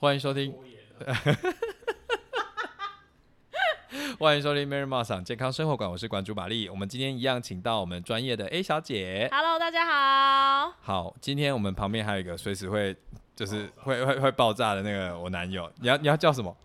[0.00, 0.54] 欢迎收听，
[4.20, 6.68] 欢迎收听 Mary m a s 健康生活馆，我是馆主玛丽。
[6.68, 9.28] 我们今天一样请到我们专业的 A 小姐。
[9.32, 10.72] Hello，大家好。
[10.80, 12.96] 好，今天我们旁边还有一个随时会
[13.34, 16.56] 就是会会会爆炸的那个我男友，你要你要叫什么？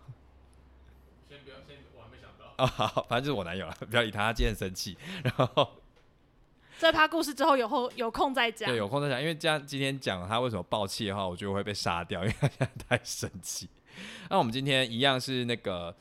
[1.28, 2.54] 先不要，先我还没想到。
[2.56, 4.96] 哦，好，反正就是我男友了，不要理他，他今天很生气。
[5.24, 5.68] 然后
[6.78, 8.76] 这趴故事之后有后有空再讲对，。
[8.76, 13.68] 有空再讲，因为这样今天讲他为什么爆气的话，我就会被杀掉，因为他现在太生气。
[14.28, 15.94] 那我们今天一样是那个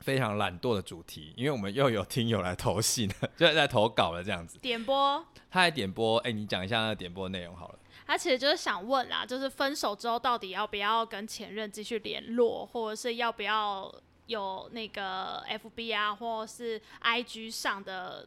[0.00, 4.58] 非常懒惰的主题，因为我们又有听友来投信了， 就在投稿了这样子。
[4.58, 7.78] 点播，他来点播，哎、你讲一下那个点播内容好了。
[8.06, 13.92] 他其实就是想问啦，就是分手之后到底要不要跟前任继续联络，或者是要不要
[14.26, 18.26] 有那个 FB 啊，或者是 IG 上的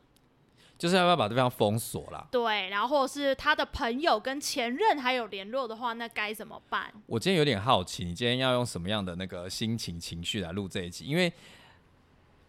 [0.78, 2.28] 就是要不要把对方封锁啦？
[2.30, 6.92] 对，然后或者是他的朋友跟前任还有联络的话，那该怎么办？
[7.08, 11.06] 我今天有点好奇，你今天要用什么样的那个心情情绪来录这一集？
[11.06, 11.32] 因为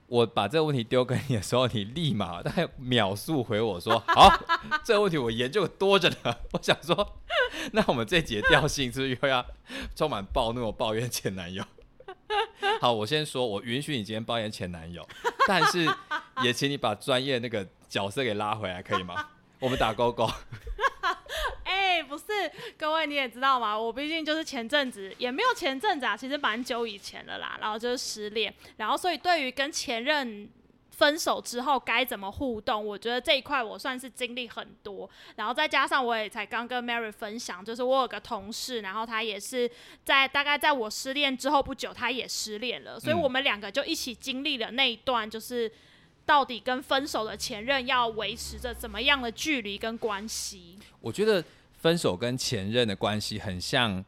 [0.09, 4.33] 我把这个问题丢给你的时候，你立马大概秒速回我说：“好，
[4.85, 7.17] 这个问题我研究多着呢。”我想说，
[7.73, 9.45] 那我们这集的调性是不是又要
[9.95, 11.65] 充满暴怒、抱怨前男友？
[12.81, 15.05] 好，我先说，我允许你今天抱怨前男友，
[15.49, 15.89] 但是
[16.43, 19.31] 也请你把专业那个角色给拉回来，可以吗？
[19.61, 20.29] 我们打勾勾。
[21.65, 22.25] 哎、不是，
[22.77, 30.49] 各位你也知道吗，我毕竟就是前阵子也没有前阵子啊，其实蛮久以前了啦，然后就是失恋，然后所以对于跟前任。
[30.99, 32.83] 分手之后该怎么互动？
[32.83, 39.71] 我觉得这一块我算是经历很多，然后再加上我也才刚跟 Mary 分享，就是我有个同事，然后他也是
[40.07, 45.71] 在大概在我失恋之后不久，他也失恋了，所以嗯我们两个就一起经历了那一段，就是
[46.27, 50.77] 到底跟分手的前任要维持着怎么样的距离跟关系。
[51.01, 51.43] 我觉得
[51.79, 54.05] 分手跟前任的关系很像，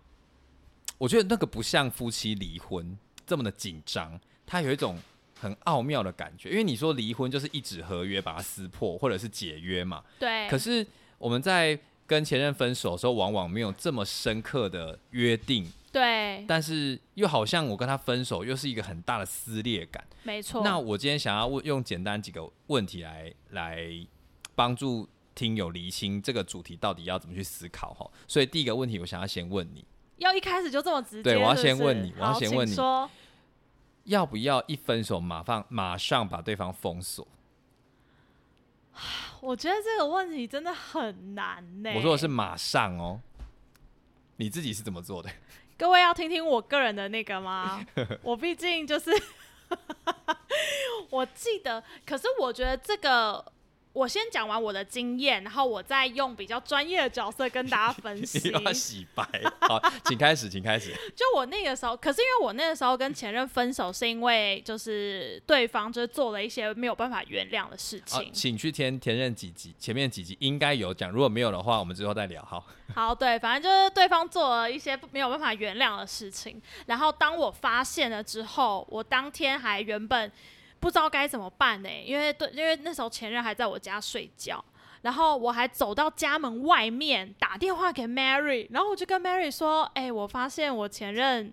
[0.98, 4.98] 我觉得那个不像夫妻离婚这么的紧张，它有一种
[5.40, 6.50] 很奥妙的感觉。
[6.50, 10.02] 因为你说离婚就是一纸合约把它撕破，或者是解约嘛。
[10.18, 10.84] 对，可是
[11.18, 20.06] 我们在跟前任分手的时候，往往没有这么深刻的约定，对，但是又好像我跟他分手又是一个很大的撕裂感。
[20.22, 20.62] 没错。
[20.62, 24.06] 那我今天想要问用简单几个问题来来
[24.54, 28.10] 帮助听友厘清这个主题到底要怎么去思考哈。
[28.26, 29.84] 所以第一个问题，我想要先问你，
[30.18, 33.10] 要一开始就这么直接，对我要先问你我要先问你说
[34.04, 37.26] 要不要一分手马上马上把对方封锁？
[39.40, 41.92] 我觉得这个问题真的很难呢。
[41.94, 43.20] 我说的是马上哦。
[44.40, 45.28] 你自己是怎么做的？
[45.78, 47.82] 各位要听听我个人的那个吗？
[48.22, 49.10] 我毕竟就是，
[51.10, 53.52] 我记得，可是我觉得这个。
[53.98, 58.64] 我先讲完我的经验，然后我再用比较专业的角色跟大家分析你。
[58.64, 59.28] 要洗白。
[59.66, 60.92] 好，请开始，请开始。
[61.16, 68.32] 就我那个时候，可是因为我那个时候跟前任分手，是因为就是对方就是做了一些没有办法原谅的事好情，。
[68.32, 72.40] 请去填前任几集，前面几集应该有讲，如果没有的话，我们之后再聊。
[72.44, 80.30] 好，好，对，反正就是对方做了一些没有办法原谅的事情，然后当我发现了之后，我当天还原本
[80.80, 84.64] 不知道该怎么办呢、因为对，因为那时候前任还在我家睡觉。
[85.00, 91.52] 然后我还走到家门外面打电话给 Mary，然后我就跟 Mary 说：“哎、我发现我前任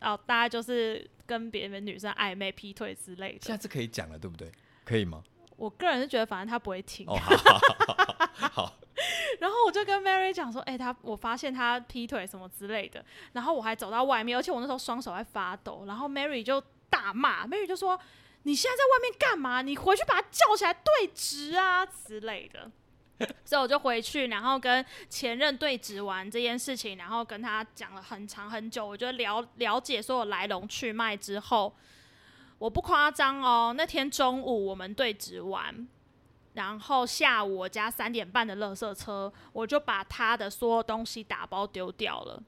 [0.00, 3.38] 哦，大概就是跟别的女生暧昧、劈腿之类的。
[3.42, 4.48] 现在是可以讲了，对不对？
[4.84, 5.24] 可以吗？
[5.56, 7.04] 我个人是觉得，反正他不会听。
[7.08, 8.72] 哦，好好好好好，
[9.40, 17.98] 然后我就跟 Mary 讲说，哎、他我发现他劈腿什么之类的，然后我还走到外面，而且我那时候双手在发抖，然后 Mary 就大骂，Mary 就说
[18.44, 19.60] 你现在在外面干嘛？
[19.60, 22.70] 你回去把他叫起来对质啊之类的。
[23.44, 31.72] 所以我就回去，然后跟前任对质完这件事情，然后跟他讲了很长很久，我觉得了了解所有来龙去脉之后，
[32.58, 35.86] 我不夸张哦，那天中午我们对质完，
[36.54, 42.42] 然后下午我家三点半的垃圾车，我就把他的所有东西打包丢掉了。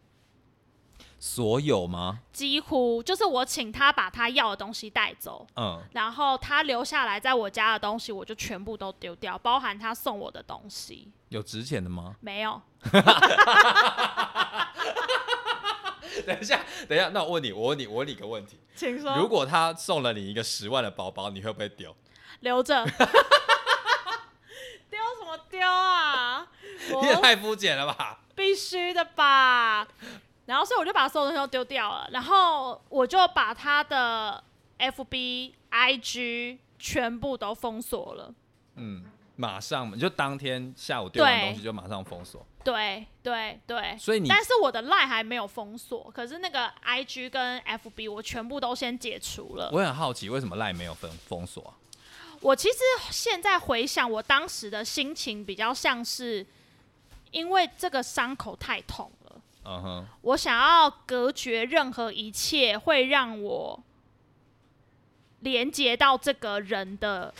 [1.18, 2.20] 所有吗？
[2.32, 11.10] 几乎就是我请他把他要的东西带走，嗯，然后他留下来在我家的东西，我就全部都丢掉，包含他送我的东西。
[11.30, 12.14] 有值钱的吗？
[12.20, 12.60] 没有，
[16.24, 19.16] 等一下，等一下，那我问你，我问你，我问你一个问题：请说。
[19.16, 21.96] 如果他送了你一个十万的包包，你会不会丢？
[22.40, 22.84] 留着，
[24.90, 26.46] 丢什么丢啊？
[27.02, 28.20] 你也太肤浅了吧！
[28.34, 29.88] 必须的吧。
[30.46, 34.42] 然后所以我就把所有东西都丢掉了，然后我就把他的
[34.78, 38.32] FB、IG 全部都封锁了。
[38.76, 39.04] 嗯，
[39.36, 43.96] 马上你就当天下午丢完对东西就马上封锁，对对对。
[43.98, 49.70] 所以你但是我的 line 还没有封锁，可是那个 IG 跟 FB 我全部都先解除了。
[49.72, 51.74] 我很好奇为什么赖没有封封锁啊？
[52.42, 52.76] 我其实
[53.10, 56.46] 现在回想，我当时的心情比较像是，
[57.30, 59.15] 因为这个伤口太痛了，
[59.68, 63.82] 嗯哼，我想要隔绝任何一切会让我
[65.40, 67.34] 连接到这个人的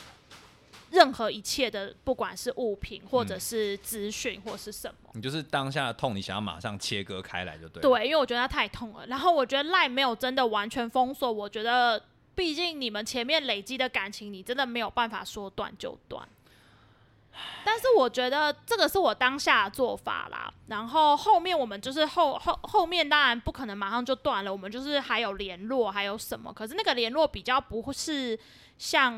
[0.90, 5.10] 任何一切的，不管是物品或者嗯是资讯或是什么。
[5.14, 7.88] 你就是当下的痛，你想要马上切割开来就对了。
[7.88, 9.06] 对，因为我觉得它太痛了。
[9.06, 12.02] 然后我觉得赖没有真的完全封锁，我觉得
[12.34, 16.26] 毕竟你们前面累积的感情，你真的没有办法说断就断。
[17.64, 20.52] 但是我觉得这个是我当下做法啦。
[20.68, 26.52] 然后后面我们就是后后后面当然不可能马上就断了，我们就是还有联络，还有什么？
[26.52, 28.38] 可是那个联络比较不是
[28.78, 29.14] 像，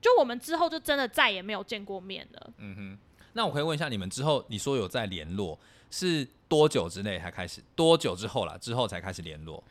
[0.00, 2.50] 就我们之后就真的再也没有见过面了。
[2.58, 2.98] 嗯哼，
[3.34, 5.58] 那我可以问一下，你们之后你说有在联络，
[5.90, 7.62] 是多久之内才开始？
[7.74, 8.56] 多久之后啦？
[8.58, 9.62] 之后才开始联络？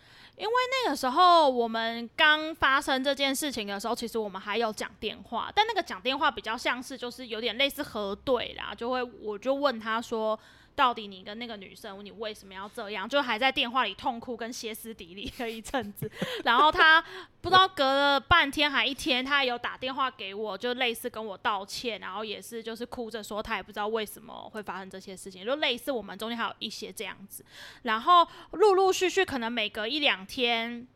[0.42, 0.54] 因为
[0.84, 10.38] 那个时候我们刚发生这件事情的时候，其实我们还有讲电话，但那个讲电话比较像是就是有点类似核对啦，就会我就问他说，
[10.76, 13.08] 到底你跟那个女生你为什么要这样？
[13.08, 16.10] 就还在电话里痛哭跟歇斯底里了一阵子，
[16.44, 17.02] 然后他
[17.42, 27.46] 不知道隔了半天还一天，他有打电话给我，就类似跟我道歉，然后也是就是哭着说他也不知道为什么会发生这些事情，就类似我们中间还有一些这样子。
[27.84, 30.88] 然后陆陆续续，可能每隔一两天，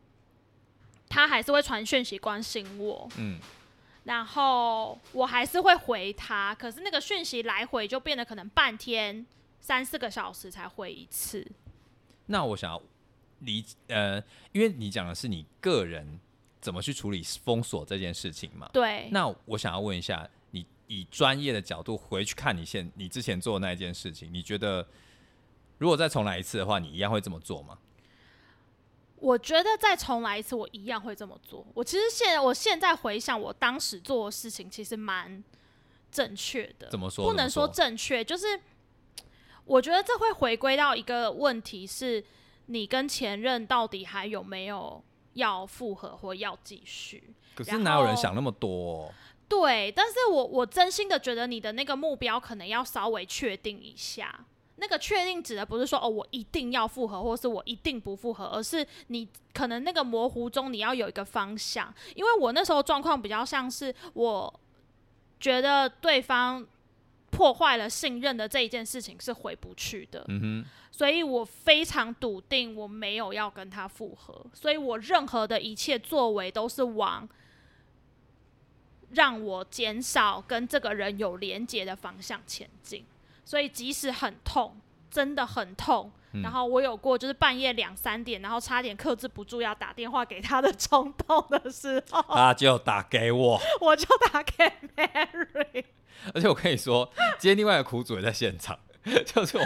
[1.08, 3.38] 他还是会传讯息关心我，嗯，
[4.04, 9.24] 然后我还是会回他，可是那个讯息来回就变得可能半天、
[9.60, 11.46] 三四个小时才回一次。
[12.26, 12.82] 那我想要
[13.40, 14.22] 理呃，
[14.52, 16.18] 因为你讲的是你个人
[16.60, 18.68] 怎么去处理封锁这件事情嘛。
[18.72, 24.86] 对，那我想要问一下，你以专业的角度回去看你现你之前做的那一件事情，你觉得
[25.78, 27.78] 如果再重来一次的话，你一样会这么做吗？
[29.18, 31.66] 我觉得再重来一次，我一样会这么做。
[31.72, 35.42] 我其实现我现在回想我当时做的事情，其实蛮
[36.12, 36.88] 正确的。
[36.90, 37.24] 怎么说？
[37.24, 38.60] 不能说正确，就是
[39.66, 42.24] 我觉得这会回归到一个问题是，
[42.66, 45.02] 你跟前任到底还有没有
[45.34, 47.34] 要复合或要继续？
[47.54, 49.12] 可是哪有人想那么多哦、
[49.48, 54.46] 对，但是我我真心的觉得你的那个目标可能要稍微确定一下。
[54.78, 61.92] 那个确定指的不是说哦，我一定要复合，或是我一定不复合，而是你可能那个模糊中你要有一个方向。
[62.14, 64.60] 因为我那时候状况比较像是，我
[65.40, 66.62] 觉得对方
[67.30, 77.28] 破坏了信任的这一件事情是回不去的，嗯哼，所以我非常笃定我没有要跟他复合，所以我任何的一切作为都是往
[79.10, 83.04] 让我减少跟这个人有连结的方向前进。
[83.44, 84.80] 所以即使很痛，
[85.10, 86.42] 真的很痛，嗯。
[86.42, 95.84] 然后我有过就是半夜两三点，然后差点克制不住要打电话给他的冲动的时候， 他就打给我， 我就打给 Mary。
[96.34, 99.64] 而且我跟你说，今天另外一个苦主也在现场， 就是我，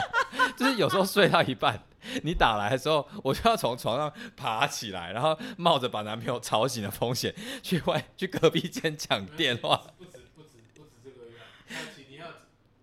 [0.56, 1.80] 就是有时候睡到一半，
[2.22, 12.32] 你打来的时候，我就要从床上爬起来，然后冒着把男朋友吵醒的风险，去外去隔壁间讲电话，不止不止不止这个样，还有其你还有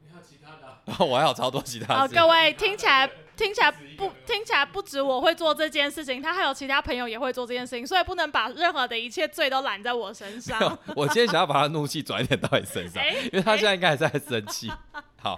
[0.01, 2.16] 你还有其他的啊、然后我还有超多其他好，事。
[2.16, 10.79] 各位听起来听起来不听起来不止我会做这件事情，他还有其他朋友也会做这件事情，所以不能把任何的一切罪都揽在我身上。
[10.96, 14.72] 我今天想要把他怒气转一点到你身上， 哎因为他现在应该还在生气。
[15.17, 15.36] 好，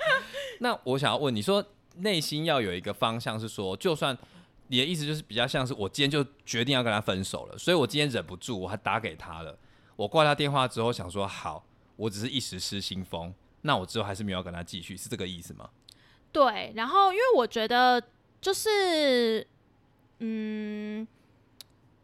[0.60, 1.64] 那我想要问你说，
[1.98, 4.16] 内心要有一个方向，是说，就算
[4.68, 9.58] 你的意思就是比较像是我今天就决定要跟他分手了，所以我今天忍不住，我还打给他了。
[9.96, 11.66] 我挂他电话之后想说，好，
[11.96, 15.70] 我只是一时失心疯，那我之后还是没有要跟他继续，是这个意思吗？
[16.32, 18.02] 对，然后因为我觉得
[18.40, 19.46] 就是，
[20.20, 21.08] 嗯，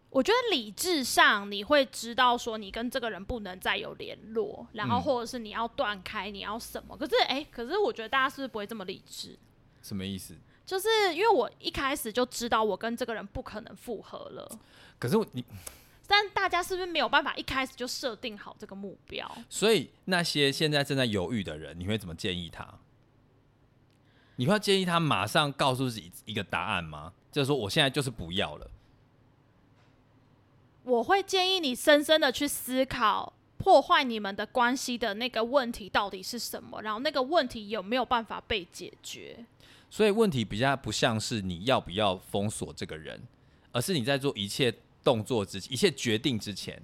[0.10, 6.98] 我觉得理智上你会知道说你跟这个人不能再有联络，然后嗯或者是你要断开，你要什么？
[6.98, 9.38] 可是哎、可是我觉得大家是不是不会这么理智？
[9.82, 10.36] 什么意思？
[10.66, 14.60] 就是因为我一开始就知道我跟这个人不可能复合了，
[14.98, 15.46] 可是我你，
[16.08, 19.30] 但大家是不是没有办法一开始就设定好这个目标？
[19.50, 22.80] 所以那些现在正在犹豫的人，你会怎么建议他？
[24.38, 27.14] 你会建议他马上告诉自己一个答案吗？
[27.32, 28.70] 就是说，我现在就是不要了。
[30.84, 39.46] 我会建议你深深的去思考破坏你们的关系的那个问题到底是什么，然后那个问题有没有办法被解决？
[39.90, 43.24] 所以问题比较不像是你要不要封锁这个人，
[43.72, 44.74] 而是你在做一切
[45.06, 46.82] 动作之一切决定之前，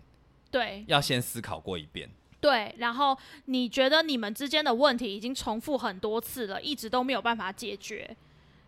[0.49, 2.09] 对要先思考过一遍。
[2.39, 8.15] 对，然后你觉得你们之间的问题已经重复很多次了，一直都没有办法解决，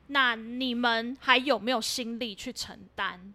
[0.07, 3.33] 那你们还有没有心力去承担？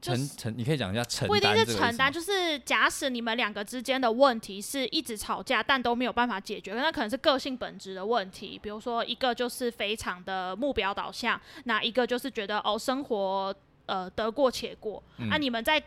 [0.00, 8.58] 承承，你可以讲一下承担不一定是承担，就是假使你们两个之间的问题是一直吵架，但都没有办法解决，那可能是个性本质的问题。
[8.62, 13.54] 比如说，一个就是非常的目标导向，那一个就是觉得哦，生活
[13.86, 15.02] 呃得过且过。
[15.18, 15.82] 嗯啊，你们在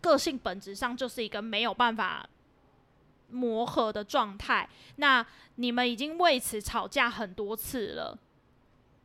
[0.00, 2.28] 个性本质上就是一个没有办法
[3.30, 4.68] 磨合的状态。
[4.96, 5.24] 那
[5.56, 8.18] 你们已经为此吵架很多次了。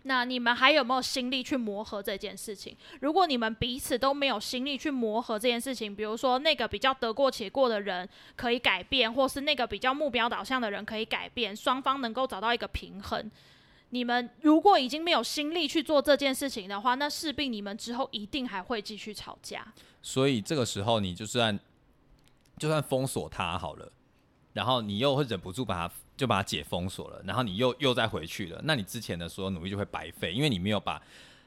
[0.03, 2.75] 那你们还有没有心力去磨合这件事情？
[3.01, 13.29] 如果你们彼此都没有心力去磨合这件事情，比如说那个比较得过且过的人可以改变，或是那个比较目标导向的人可以改变，双方能够找到一个平衡。
[13.91, 19.73] 你们如果已经没有心力去做这件事情的话，那势必你们之后一定还会继续吵架。
[20.01, 21.57] 所以这个时候你就算
[22.57, 23.91] 就算封锁他好了，
[24.53, 31.01] 然后你又会忍不住把他就把他解封锁了，然后你又又再回去了，那你之前的所有努力就会白费，因为你没有把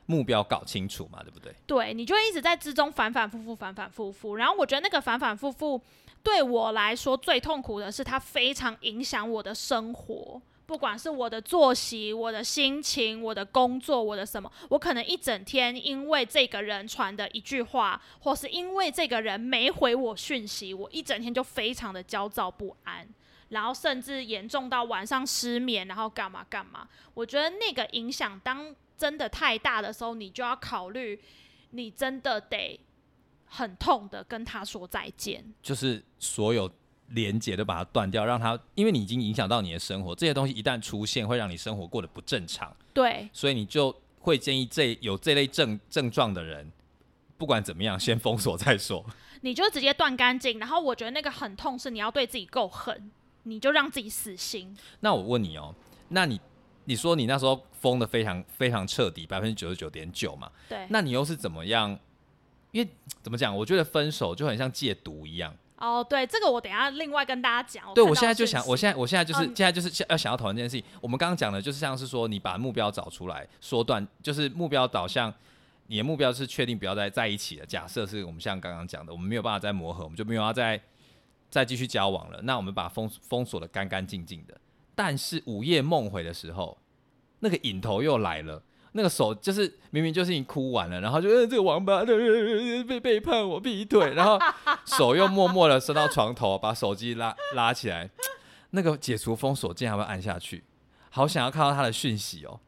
[0.06, 1.54] 目标搞清楚嘛，对不对？
[1.66, 4.36] 对你就一直在之中反反复复，反反复复。
[4.36, 5.80] 然后我觉得那个反反复复
[6.22, 10.42] 对我来说最痛苦的是，它非常影响我的生活。
[10.66, 23.06] 不管是我的作息、我的心情、我的工作、我的什么，我可能一整天因为这个人传的一句话，或是因为这个人没回我讯息，我一整天就非常的焦躁不安，
[23.50, 26.88] 然后甚至严重到晚上失眠，然后干嘛干嘛。
[27.12, 31.20] 我觉得那个影响当真的太大的时候，你就要考虑，
[31.70, 32.80] 你真的得
[33.44, 35.44] 很痛的跟他说再见。
[35.62, 36.70] 就是所有
[37.14, 46.70] 连接都把它断掉，让它因为你已经影响到你的生活，这些东西一旦出现，会让你生活过得不正常，对，所以你就会建议这有这类症症状的人，
[47.38, 49.04] 不管怎么样，先封锁再说。
[49.42, 50.58] 你就直接断干净。
[50.58, 53.10] 然后我觉得那个很痛，是你要对自己够狠，
[53.42, 54.74] 你就让自己死心。
[55.00, 55.74] 那我问你哦，
[56.08, 56.40] 那你
[56.86, 60.50] 你说你那时候封的非常非常彻底，百分之九十九点九嘛？
[60.68, 61.98] 对，那你又是怎么样？
[62.72, 62.90] 因为
[63.22, 63.54] 怎么讲？
[63.54, 65.54] 我觉得分手就很像戒毒一样。
[65.84, 67.92] 哦，对，这个我等一下另外跟大家讲。
[67.94, 70.84] 对，我现在就想，我现在我现在就是、嗯现在就是想要想要讨论这件事情。
[71.00, 75.32] 我们刚刚讲的就是像是说，你把目标找出来，缩短，就是目标导向。
[75.86, 77.66] 你的目标是确定不要再在一起了。
[77.66, 80.80] 假设是我们像刚刚讲的，我们没有办法再磨合，我们就没有要再
[81.50, 82.40] 再继续交往了。
[82.44, 84.58] 那我们把封封锁的干干净净的。
[84.94, 86.78] 但是午夜梦回的时候，
[87.40, 88.62] 那个瘾头又来了。
[88.96, 94.38] 那个手就是明明就是已经哭完了，然后就、呃、这个王八被背叛我劈腿，然后
[94.84, 98.08] 手又默默的伸到床头，把手机拉拉起来，
[98.70, 100.62] 那个解除封锁键还会按下去，
[101.10, 102.60] 好想要看到他的讯息哦。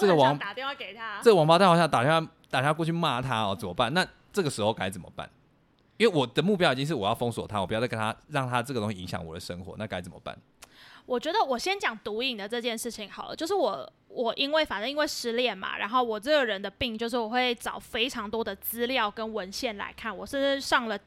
[0.00, 1.20] 这个王打电话给他。
[1.22, 3.92] 这个王八蛋好像打电话打电话过去骂他哦，怎么办？
[3.92, 5.28] 那这个时候该怎么办？
[5.98, 10.36] 因为我的目标已经是我要封锁他，我不要再跟他让他这个东西影响我的生活，那该怎么办？
[11.06, 20.98] 我觉得我先讲毒瘾的这件事情好了，就是我我因为反正因为失恋嘛，然后我这个人的病就是我会找非常多的资料跟文献来看，我甚至上了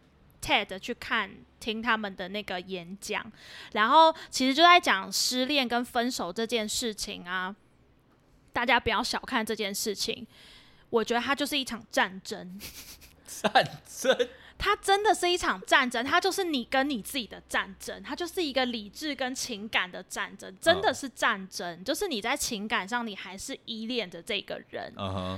[0.41, 3.31] TED 去看听他们的那个演讲，
[3.73, 7.55] 然后其实就在讲失恋跟分手这件事情啊，
[8.53, 10.27] 大家不要小看这件事情，
[10.91, 12.59] 我觉得它就是一场战争。
[13.25, 13.51] 战
[13.85, 21.83] 争它真的是一场战争，它就是你跟你自己的战争，它就是一个理智跟情感的战争，真的是战争。
[21.83, 24.91] 就是你在情感上，你还是依恋着这个人，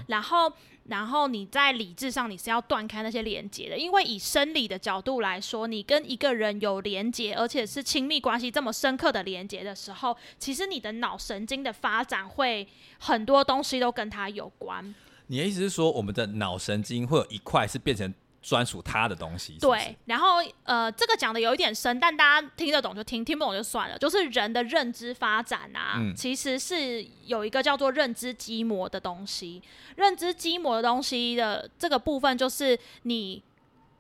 [0.08, 0.52] 然后，
[0.86, 3.78] 然后你在理智上，你是要断开那些连接的。
[3.78, 14.96] 因为以生理的角度来说，你跟一个人有连接，而且是亲密关系这么深刻的连接的时候，其实你的脑神经的发展会很多东西都跟他有关。
[15.28, 19.54] 你的意思是说，我们的脑神经会有一块是变成专属他的东西？
[19.54, 23.98] 是是对，，然后呃，这个讲的有一点深，但大家听得懂就听，听不懂就算了。
[23.98, 29.62] 就是人的认知发展啊，嗯其实是有一个叫做认知基膜的东西。
[29.96, 33.44] 认知基膜的东西的这个部分，就是你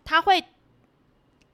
[0.06, 0.42] 它会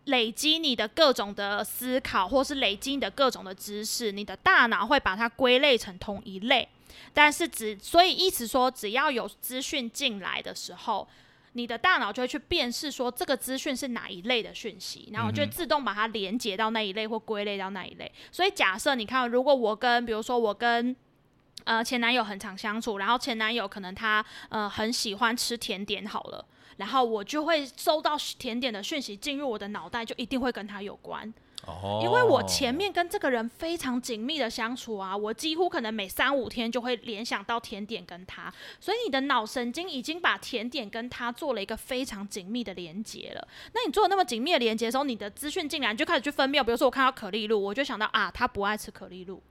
[0.06, 6.70] 累积你的各种的思考，或是累积你的各种的知识，你的大脑会把它归类成同一类。
[7.12, 11.08] 但是只所以意思说，只要有资讯进来的时候，
[11.58, 18.12] 你的大脑就会去辨识说这个资讯是哪一类的讯息，然后就会自动把它连接到那一类或归类到那一类。
[18.30, 20.94] 所以假设你看，如果我跟比如说我跟
[21.64, 26.46] 呃前男友很常相处，然后前男友可能他呃很喜欢吃甜点好了，
[26.76, 31.34] 然后我就会收到甜点的讯息进入我的脑袋，就一定会跟他有关。
[31.66, 43.48] 哦，因为我前面跟这个人非常紧密的相处啊，我几乎可能每三五天就会联想到甜点跟他，所以你的脑神经已经把甜点跟他做了一个非常紧密的连接了。
[43.74, 49.42] 那你做了那么紧密的连接的时候，你的资讯进来你就开始去分辨，比如说我看到可丽露，我就想到啊，他不爱吃可丽露。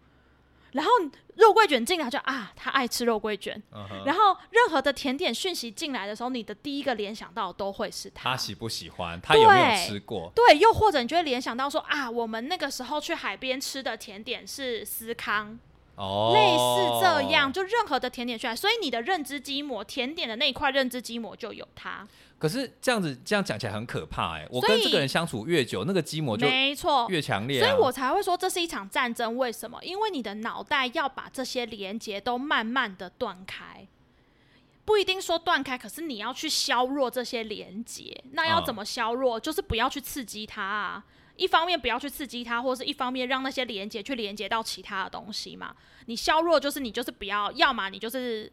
[0.75, 0.91] 然后
[1.37, 3.61] 肉桂卷进来就啊，他爱吃肉桂卷。
[3.73, 4.05] 嗯哼。
[4.05, 8.31] 然后任何的甜点讯息进来的时候，你的第一个联想到的都会是他。
[8.31, 10.33] 他喜不喜欢，他有没有对吃过？
[10.35, 15.59] 对，又或者你就会联想到说啊，我们那个时候去海边吃的甜点是司康，
[15.97, 17.53] 哦，类似这样，。
[17.53, 22.07] 就任何的甜点出来，所以你的认知基膜，甜点的那一块认知基膜就有它，
[22.39, 27.07] 可是这样子这样讲起来很可怕哎、我跟这个人相处越久，那个基膜就没错。
[27.09, 27.69] 越强烈、啊。
[27.69, 29.37] 所以我才会说这是一场战争。
[29.37, 29.79] 为什么？
[29.83, 33.87] 因为你的脑袋要把这些连接都慢慢的断开，
[34.85, 38.23] 不一定说断开，可是你要去削弱这些连接。
[38.33, 39.39] 那要嗯怎么削弱？
[39.39, 41.05] 就是不要去刺激它啊。
[41.37, 45.75] 一方面不要去刺激它，或是一方面让那些连接去连接到其他的东西嘛。
[46.07, 48.53] 你削弱就是你就是不要，要么你就是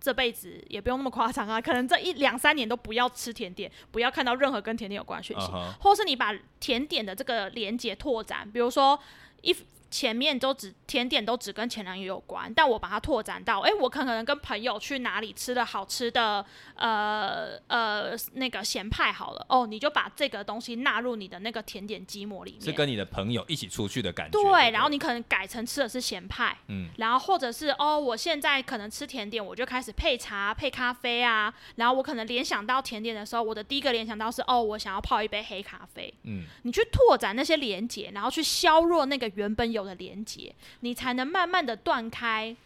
[0.00, 5.46] 这辈子也不用那么夸张啊，可能这一两三年都不要吃甜点，不要看到任何跟甜点有关的讯息
[5.80, 8.98] 或是你把甜点的这个连接拓展，比如说
[9.40, 9.54] 一
[9.92, 16.44] 前面都只甜点都只跟前男友有关，但我把它拓展到，哎、我可能跟朋友去哪里吃了好吃的，
[16.74, 22.62] 呃呃那个咸派好了，哦，你就把这个东西纳入你的那个甜点积模里面。
[22.62, 24.32] 是跟你的朋友一起出去的感觉。
[24.32, 36.12] 对，不然后你可能改成吃的是咸派，嗯然后或者是哦，我现在可能吃甜点，我就开始配茶、配咖啡啊，然后我可能联想到甜点的时候，我的第一个联想到是哦，我想要泡一杯黑咖啡。
[36.24, 42.56] 嗯，你去拓展那些连接，然后去削弱那个原本有的连接，你才能慢慢的断开。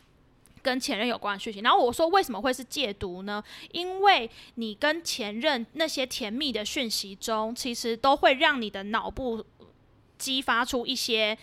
[0.63, 3.41] 跟前任有关的讯息，然后我说为什么会是戒毒呢？
[3.71, 9.47] 因为你跟前任那些甜蜜的讯息中，其实都会让你的脑部
[10.19, 11.39] 激发出一些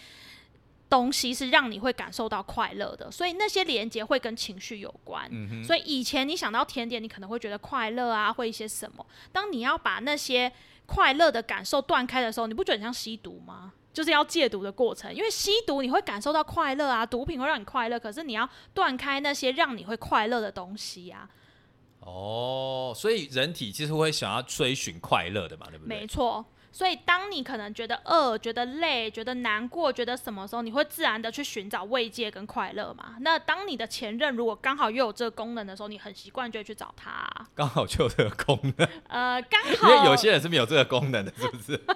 [0.89, 5.25] 东西，是让你会感受到快乐的，所以那些连接会跟情绪有关。
[5.31, 9.05] 嗯所以以前你想到甜点，你可能会觉得快乐啊，或一些什么。
[9.31, 10.51] 当你要把那些
[10.85, 13.71] 快乐的感受断开的时候，你不觉得很像吸毒吗？
[13.93, 21.29] 就是要戒毒的过程，因为吸毒你会感受到快乐啊，毒品会让你快乐，可是你要断开那些让你会快乐的东西啊。
[21.99, 25.99] 哦，所以人体其实会想要追寻快乐的嘛，对不对？
[25.99, 26.43] 没错。
[26.73, 33.15] 所以，当你可能觉得饿、觉得累、觉得难过、觉得什么时候，你会自然的去寻找慰藉跟快乐嘛？
[33.21, 41.79] 那当你的前任如果刚好又有这个功能的时候，你很习惯就会去找他啊、刚好就有这个功能，呃，刚好因好为有些人是没有这个功能的，是不是？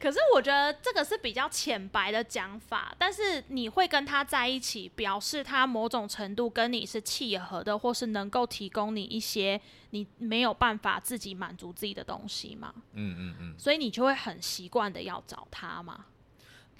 [0.00, 13.54] 可是我觉得这个是比较浅白的讲法，但是你会跟他在一起，表示他某种程度跟你是契合的，或是能够提供你一些你没有办法自己满足自己的东西嘛，嗯嗯嗯。
[13.58, 16.04] 所以你就会很习惯的要找他嘛。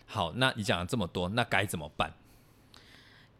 [0.07, 2.13] 好，那你讲了这么多，那该怎么办？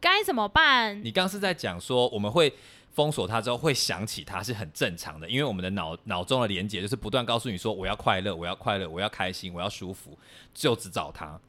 [0.01, 1.03] 该怎么办？
[1.05, 2.55] 你刚刚是在讲说我们会
[2.93, 10.17] 封锁他之后会想起他是很正常的，因为我们的脑脑中的连接就是不断告诉你说我要快乐，我要快乐，我要开心，我要舒服，
[10.55, 11.41] 就只找他。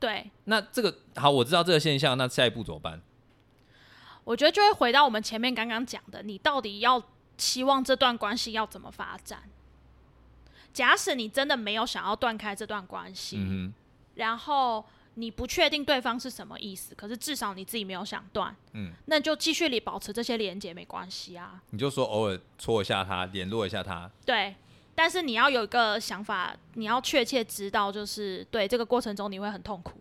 [0.00, 3.00] 对，那这个好，我知道这个现象，那下一步怎么办？
[4.24, 7.02] 我觉得就会回到我们前面刚刚讲的，你到底要
[7.42, 9.42] 希望这段关系要怎么发展？
[10.72, 13.74] 假使你真的没有想要断开这段关系，嗯
[14.14, 21.60] 然后你不确定对方是什么意思，可是至少你自己没有想断，嗯，那就继续里保持这些连接没关系啊。
[21.70, 24.08] 你就说偶尔戳一下他，联络一下他。
[24.24, 24.54] 对，
[24.94, 30.00] 但是你要有一个想法，你要确切知道，就是对这个过程中你会很痛苦。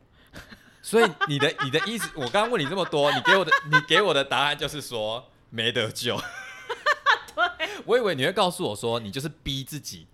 [0.81, 6.17] 所以你的你的意思，我刚刚问你这么多，你给我的你给我的答案就是说没得救。
[7.81, 10.07] 对，我以为你会告诉我说，你就是逼自己，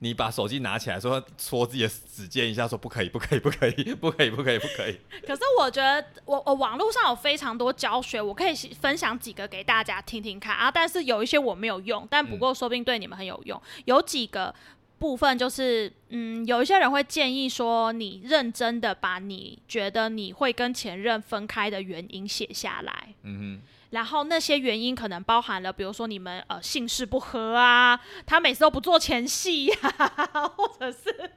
[0.00, 4.98] 你把手机拿起来说戳自己的指尖一下，说不可以，不可以，不可以，不可以，不可以，不可以。
[5.26, 10.70] 可是我觉得我我网络上有非常多教学，我可以分享几个给大家听听看啊。
[10.70, 13.60] 但是有一些我没有用，但不过说不定对你们很有用。
[13.86, 14.54] 有几个
[14.98, 23.14] 部分就是，嗯，有一些人会建议说，你认真的把你觉得你会跟前任分开的原因写下来。
[23.22, 23.60] 嗯
[23.96, 29.74] 然后那些原因可能包含了，比如说你们呃姓氏不合啊，他每次都不做前戏呀、
[30.54, 31.30] 或者是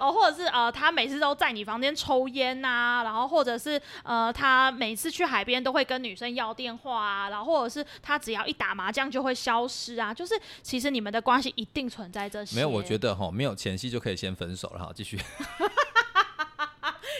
[0.00, 12.56] 哦，或者是呃他每次都在你房间抽烟呐、然后或者是呃他每次去海边都会跟女生要电话啊，然后或者是他只要一打麻将就会消失啊，就是其实你们的关系一定存在这，些。
[12.56, 15.16] 没有，我觉得哈，没有前戏就可以先分手了哈，继续。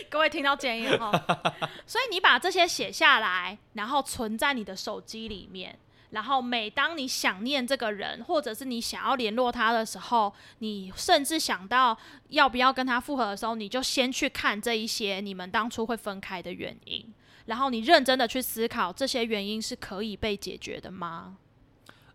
[0.09, 1.11] 各位听到建议哈，
[1.85, 5.77] 所以你把这些写下来，然后存在你的手机里面，
[6.11, 11.97] 然后每当你想念这个人，或者是你想要联络他的时候，你甚至想到
[12.29, 17.13] 要不要跟他复合的时候，你就先去看这一些你们当初会分开的原因，
[17.45, 21.37] 然后你认真的去思考这些原因是可以被解决的吗？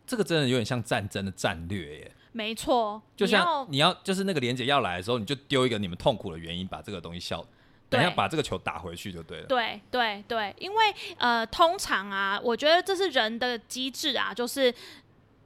[0.05, 7.43] 这个真的有点像战争的战略耶，没错，就像你要就是那个连接要来的时候，你就丢一个你们痛苦的原因，把这个东西消，
[7.93, 9.47] 等一下把这个球打回去就对了。
[9.47, 14.75] 对对对，因为呃，通常啊，我觉得这是人的机制啊，就是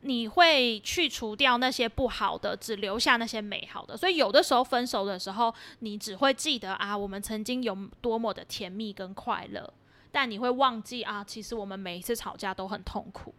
[0.03, 3.97] 你会去除掉那些不好的，只留下那些美好的。
[3.97, 9.73] 所以有的时候分手的时候，你只会记得啊，我们曾经有多么的甜蜜跟快乐，
[10.13, 13.35] 但你会忘记啊，其实我们每一次吵架都很痛苦。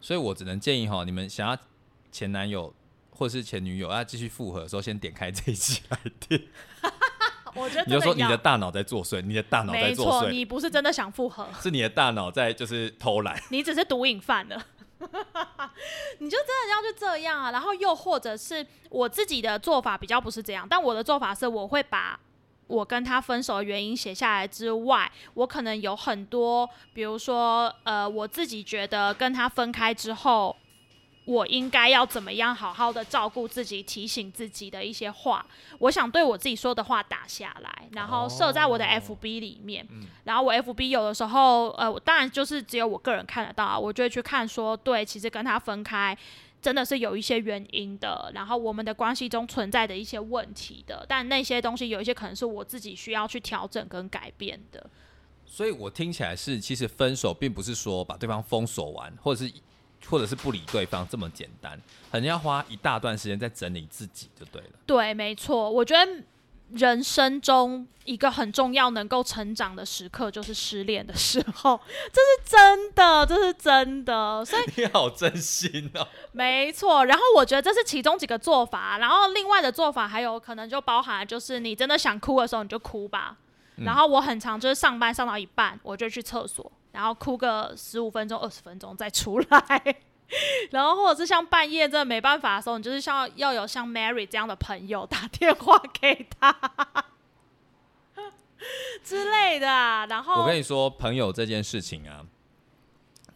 [0.00, 1.56] 所以我只能建议哈，你们想要
[2.12, 2.74] 前男友
[3.10, 6.48] 或者是前女友要继续复合的时候，先点开这一集来听，
[7.54, 11.46] 我觉得你就说你的大脑在作祟，你的大脑在没错，作祟，你不是真的想复合。
[11.60, 13.40] 是你的大脑在就是偷懒。
[13.50, 14.62] 你只是毒瘾犯了，
[16.18, 17.50] 你就真的要去这样啊。
[17.50, 22.18] 然后又或者是我自己的做法比较不是这样，但我的做法是我会把
[22.66, 30.56] 我跟他分手的原因写下来之外，我可能有很多，比如说呃，我自己觉得跟他分开之后。
[31.30, 35.46] 我应该要怎么样好好的照顾自己，提醒自己的一些话，
[35.78, 39.86] 我想对我自己说的话打下来，然后设在我的哦 FB 里面。
[40.24, 46.18] 然后我 FB 有的时候，呃，我当然就是只有我个人看得到啊，我就会去看说，对，其实跟他分开
[46.60, 54.84] 真的是有一些原因的，然后我们的关系中存在的一些问题的，但那些东西有一些可能是我自己需要去调整跟改变的。
[55.46, 59.52] 所以我听起来是，其实分手并不是说把对方封锁完，或者是
[60.08, 64.70] 或者是不理对方这么简单，可能要花一大段时间在整理自己就对了。
[64.86, 66.22] 对，没错，我觉得
[66.72, 71.80] 人生中一个很重要能够成长的时刻就是失恋的时候，
[72.12, 76.06] 这是真的，这是真的，所以 你好真心哦。
[76.32, 83.36] 没错，然后我觉得这是其中几个做法，然后另外的做法还有可能就包含就是你真的想哭的时候你就哭吧，
[83.76, 89.96] 然后我很常就是上班上到一半我就去厕所，然后哭个十五分钟二十分钟再出来，
[90.70, 96.54] 然后或者是像半夜真的没办法的时候，你就是像要有像 Mary 这样的朋友打电话给他
[99.02, 102.26] 之类的啊，然后我跟你说，朋友这件事情啊，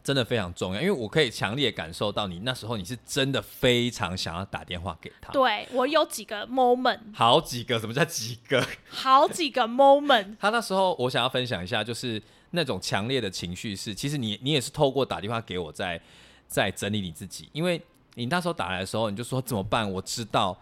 [0.02, 5.32] 真的非常重要，因为我可以强烈感受到你那时候你是真的非常想要打电话给他。
[5.32, 8.62] 对我有几个 moment，好几个，什么叫几个？
[8.90, 10.36] 好几个 moment。
[10.38, 12.22] 他那时候我想要分享一下，就是
[12.54, 16.00] 那种强烈的情绪是，其实你你也是透过打电话给我在
[16.46, 17.80] 在整理你自己，因为
[18.14, 19.90] 你那时候打来的时候，你就说怎么办？
[19.90, 20.56] 我知道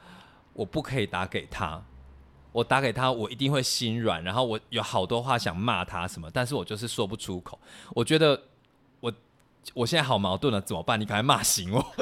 [0.55, 1.83] 我不可以打给他，
[2.51, 7.59] 我打给他我一定会心软，然后我有好多话想骂他什么，但是我就是说不出口。
[7.91, 8.41] 我觉得
[9.01, 9.13] 我
[9.75, 11.01] 我现在好矛盾了，怎么办？
[11.01, 11.95] 你赶快骂醒我。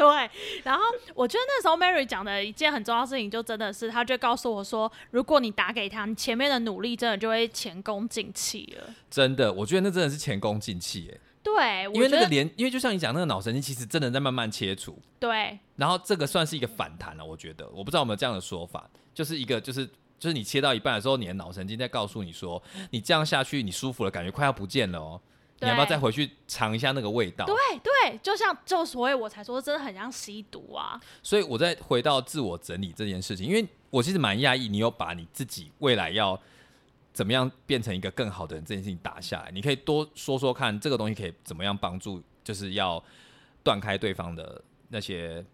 [0.00, 0.30] 对，
[0.64, 0.82] 然后
[1.14, 8.94] 我觉得那时候 Mary 讲的一件很重要的事情，就真的是，她就告诉我说，如果你打给他，你前面的努力真的就会前功尽弃了。
[9.10, 14.98] 真的，我觉得那真的是前功尽弃耶，对，因为那个连，因为就像你讲，那个脑神经其实真的在慢慢切除。
[15.18, 19.86] 对然后这个算是一个反弹了，我觉得，我不知道有没有这样的说法，就是一个就是
[20.18, 25.20] 就是你切到一半的时候，你的脑神经在告诉你说，你这样下去，你舒服的感觉快要不见了哦，
[25.60, 27.44] 你要不要再回去尝一下那个味道？
[27.44, 31.00] 对对，就像就所以我才说，真的很像吸毒啊。
[31.22, 36.40] 所以我再回到自我整理这件事情，因为我其实蛮讶异，你有把你自己未来要
[37.12, 43.02] 怎么样变成一个更好的人这件事情打下来，你可以多说说看，这个东西可以怎么样帮助，就是要
[43.62, 45.44] 断开对方的那些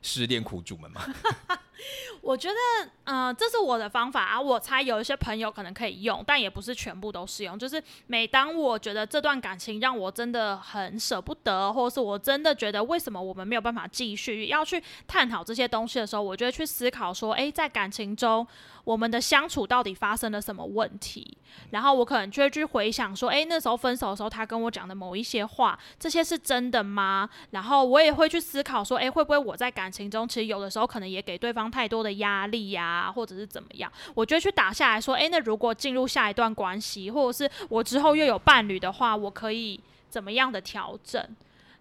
[0.00, 1.02] 失恋苦主们嘛。
[2.22, 4.40] 我觉得，呃，这是我的方法啊。
[4.40, 7.58] 我猜有一些朋友可能可以用，但也不是全部都适用。
[7.58, 18.46] 就是每当我觉得这段感情让我真的很舍不得，或者是我真的觉得为什么我们没有办法继续，要去探讨这些东西的时候，我就会去思考说，诶，在感情中
[18.84, 21.36] 我们的相处到底发生了什么问题？
[21.70, 27.28] 然后我可能就会去回想说，诶，那时候分手的时候他跟我讲的某一些话，这些是真的吗？
[27.50, 33.90] 然后我也会去思考说，诶，会不会我在感情中其实有的时候可能也给对方太多的压力呀、或者是怎么样？
[34.14, 41.24] 我就会去打下来说，诶，那如果进入下一段关系，或者是我之后又有伴侣的话，我可以怎么样的调整？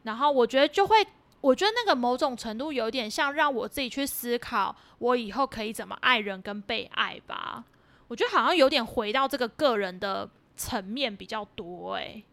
[0.03, 1.07] 然后我觉得就会。
[1.41, 7.65] 我觉得那个某种程度有点像让我自己去思考，我以后可以怎么爱人跟被爱吧。
[8.08, 12.23] 我觉得好像有点回到这个个人的层面比较多、欸，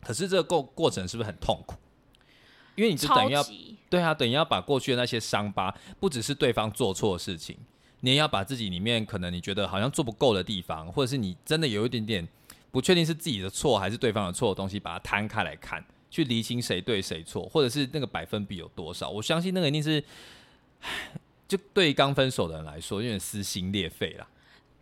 [0.00, 1.76] 可是这个过过程是不是很痛苦？
[2.76, 3.44] 因为你就等于要
[3.90, 7.56] 对啊，等于要把过去的那些伤疤，不只是对方做错事情，
[8.00, 12.26] 你也要把自己里面可能你觉得好像做不够的地方，或者是你真的有一点点
[12.70, 19.10] 不确定是自己的错还是对方的错的东西，把它摊开来看，去厘清谁对谁错，或者是那个百分比有多少。
[19.10, 20.00] 我相信那个一定是，
[21.48, 24.28] 就对刚分手的人来说，有点撕心裂肺了。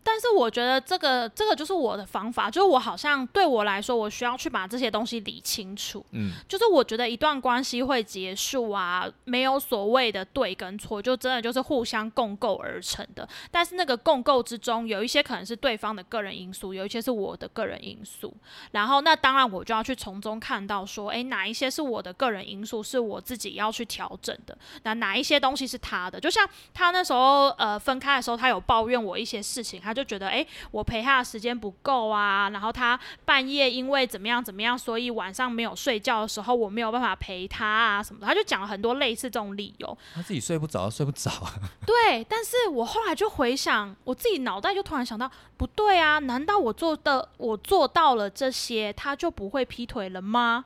[0.05, 6.05] 但是我觉得这个这个就是我的方法，就是我好像对我来说，我需要去把这些东西理清楚。
[6.11, 13.29] 嗯，就是我觉得一段关系会结束啊，没有所谓的对跟错，就真的就是互相共构而成的。
[13.51, 18.35] 但是那个共构之中，有一些可能是对方的个人因素，有一些是我的个人因素。
[18.73, 24.57] 然后那当然我就要去从中看到说，诶，哪一些是我的个人因素，是我自己要去调整的。
[24.83, 26.19] 那哪一些东西是他的？
[26.19, 39.99] 就像他那时候呃分开的时候，他有抱怨我一些事情，他就觉得哎，我陪他的时间不够啊，然后他半夜因为怎么样怎么样，所以晚上没有睡觉的时候，我没有办法陪他啊什么的，他就讲了很多类似这种理由。
[40.15, 41.55] 他自己睡不着，睡不着啊。
[41.87, 50.65] 对，但是我后来就回想，我自己脑袋就突然想到，不对啊，难道我做的我做到了这些，他就不会劈腿了吗？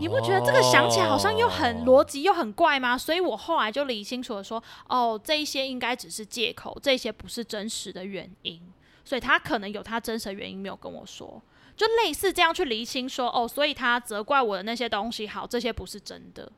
[0.00, 2.96] 你不觉得这个想起来好像又很逻辑又很怪吗？
[2.96, 8.60] 所以我后来就理清楚了说，哦，这一些应该只是借口，这些不是真实的原因，
[9.04, 11.40] 所以他可能有他真实的原因没有跟我说，
[11.76, 16.50] 就类似这样去厘清说，哦，所以他责怪我的那些东西，好，这些不是真的。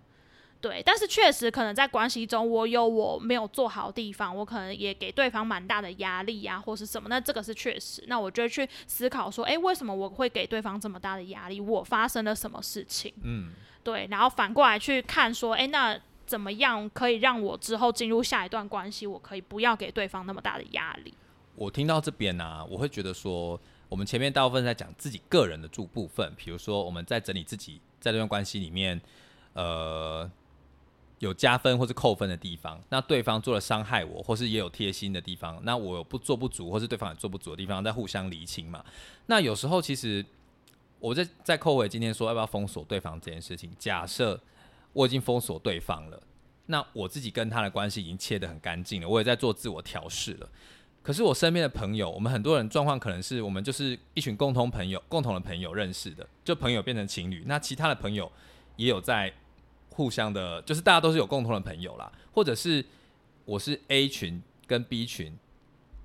[0.61, 7.09] 对，但是确实可能在关系中，我有我没有做好的地方，我可能也给对方蛮大的压力呀、或是什么。
[7.09, 11.59] 那这个是确实，那我就会去思考说，诶，为什么我会给对方这么大的压力？
[11.61, 13.13] 我发生了什么事情？
[13.23, 21.15] 嗯，对，然后反过来去看说，诶，那怎么样可以让我之后进入下一段关系，我可以不要给对方那么大的压力？
[21.57, 29.01] 我听到这边呢、我会觉得说，我们前面大部分在讲自己个人的住部分，比如说我们在整理自己在这段关系里面，
[29.55, 30.31] 呃，
[31.21, 38.83] 有加分或是扣分的地方，那对方做了伤害我，或是也有贴心的地方，那我不做不足，或是对方也做不足的地方，在互相厘清嘛。
[39.27, 40.25] 那有时候其实
[40.99, 44.41] 我在在扣回今天说要不要封锁对方这件事情，假设
[44.95, 46.23] 我已经封锁对方了，
[46.67, 50.49] 那我自己跟他的关系已经切得很干净了，我也在做自我调试了。
[51.03, 58.31] 可是我身边的朋友，我们很多人状况可能是我们就是一群共同朋友、共同的朋友认识的，就朋友变成情侣，那其他的朋友
[58.77, 59.31] 也有在
[59.91, 62.85] 互相的，就是大家都是有共同的朋友啦，或者是
[63.45, 65.37] 我是 A 群跟 B 群，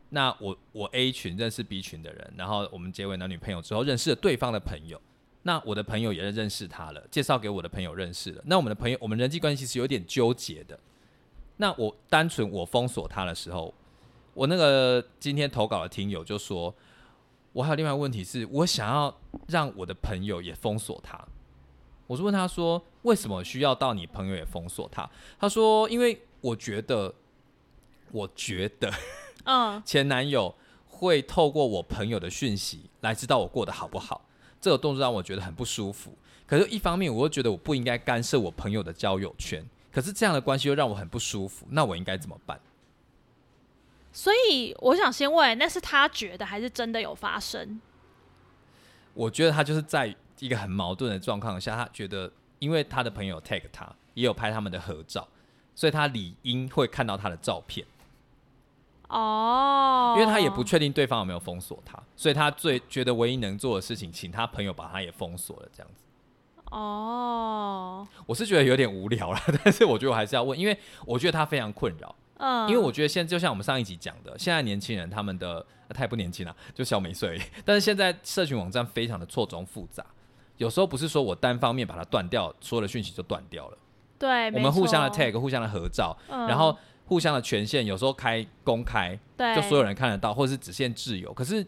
[0.10, 5.00] 那我我 A 群认识 B 群的人，然后我们结为男女朋友之后认识了对方的朋友，
[5.43, 10.78] 那我的朋友也认识他了，介绍给我的朋友认识了，那我们的朋友我们人际关系是有点纠结的。
[11.58, 13.74] 那我单纯我封锁他的时候，
[14.34, 16.74] 我那个今天投稿的听友就说，
[17.54, 19.15] 我还有另外一个问题是，我想要
[19.48, 21.26] 让我的朋友也封锁他。
[22.08, 25.10] 我是问他说，为什么需要到你朋友也封锁他？
[25.39, 27.13] 他说，因为我觉得，
[28.12, 28.94] 我觉得
[29.46, 30.54] 嗯， 前男友
[30.88, 34.26] 会透过我朋友的讯息来知道我过得好不好，
[34.62, 36.15] 这个动作让我觉得很不舒服。
[36.48, 42.60] 可是，一方面我又觉得我不应该干涉我朋友的交友圈，可是这样的关系又让我很不舒服，那我应该怎么办？
[44.13, 47.82] 所以我想先问，那是他觉得还是真的有发生？
[49.15, 55.28] 我觉得他就是在一个很矛盾的状况下，他觉得因为他的朋友 tag 他，也有拍他们的合照，
[55.74, 57.86] 所以他理应会看到他的照片，
[59.10, 66.04] 哦，因为他也不确定对方有没有封锁他，所以他最觉得唯一能做的事情，请他朋友把他也封锁了，这样子。
[66.71, 77.39] 哦，我是觉得有点无聊了，但是我觉得我还是要问，因为我觉得他非常困扰，嗯，因为我觉得现在就像我们上一集讲的，现在年轻人他们的呃他也不年轻了，就小我们一岁。
[77.63, 80.04] 但是现在社群网站非常的错综复杂，
[80.58, 83.78] 有时候不是说我单方面把它断掉，所有的讯息就断掉了。
[84.18, 91.34] 对，我们互相的 tag，互相的合照，嗯然后互相的权限，有时候开公开，对，就所有人看得到，或者是只限自由。
[91.34, 91.65] 可是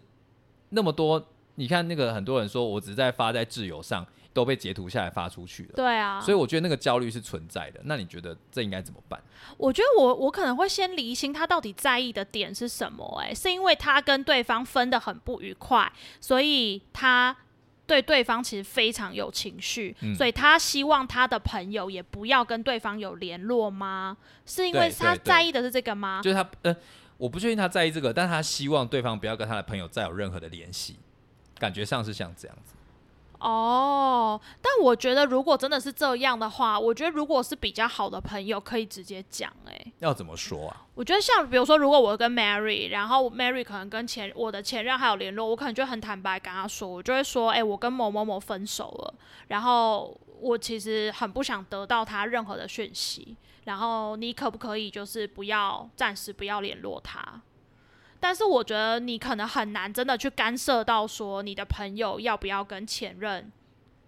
[0.69, 1.21] 那么多，
[1.55, 5.71] 你看那个很多人说我只是在发在自由上，都被截图下来发出去了。
[5.75, 7.81] 对啊，所以我觉得那个焦虑是存在的。
[7.83, 9.21] 那你觉得这应该怎么办？
[9.57, 17.35] 我觉得我我可能会先厘清他到底在意的点是什么、欸，是因为他跟对方分的很不愉快，所以他
[17.87, 24.17] 对对方其实非常有情绪，嗯所以他希望他的朋友也不要跟对方有联络吗？
[24.45, 26.19] 是因为他在意的是这个吗？
[26.21, 26.75] 就是他呃，
[27.17, 30.97] 我不确定他在意这个，但他希望对方不要跟他的朋友再有任何的联系，
[31.57, 32.75] 感觉上是像这样子。
[33.39, 40.85] 哦，但我觉得如果真的是这样的话，我觉得如果是比较好的朋友，可以直接讲、欸，要怎么说啊？
[40.95, 49.13] 我觉得像比如说，如果我跟 Mary，然后 Mary 可能跟前我的前任还有联络，我可能就很坦白跟他说，我就会说，哎、我跟某某某分手了，
[49.49, 57.41] 然后我其实很不想得到他任何的讯息，然后你可不可以就是不要暂时不要联络他？
[58.19, 63.51] 但是我觉得你可能很难真的去干涉到说你的朋友要不要跟前任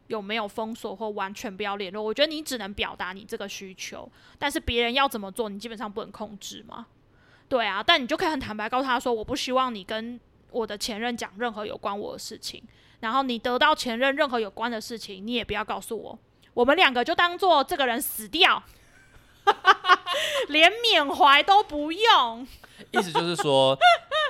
[0.08, 2.02] 有没有封锁或完全不要联络。
[2.02, 6.88] 我觉得你只能表达你这个需求，但是别人要怎么做，你基本上不能控制嘛。
[7.48, 10.20] 对啊，但你就可以很坦白告诉他说，我不希望你跟
[10.52, 12.64] 我的前任讲任何有关我的事情，
[13.00, 16.20] 然后你得到前任任何有关的事情，你也不要告诉我，
[16.54, 18.64] 我们两个就当做这个人死掉，
[20.50, 22.48] 连缅怀都不用。
[22.92, 23.78] 意思就是说，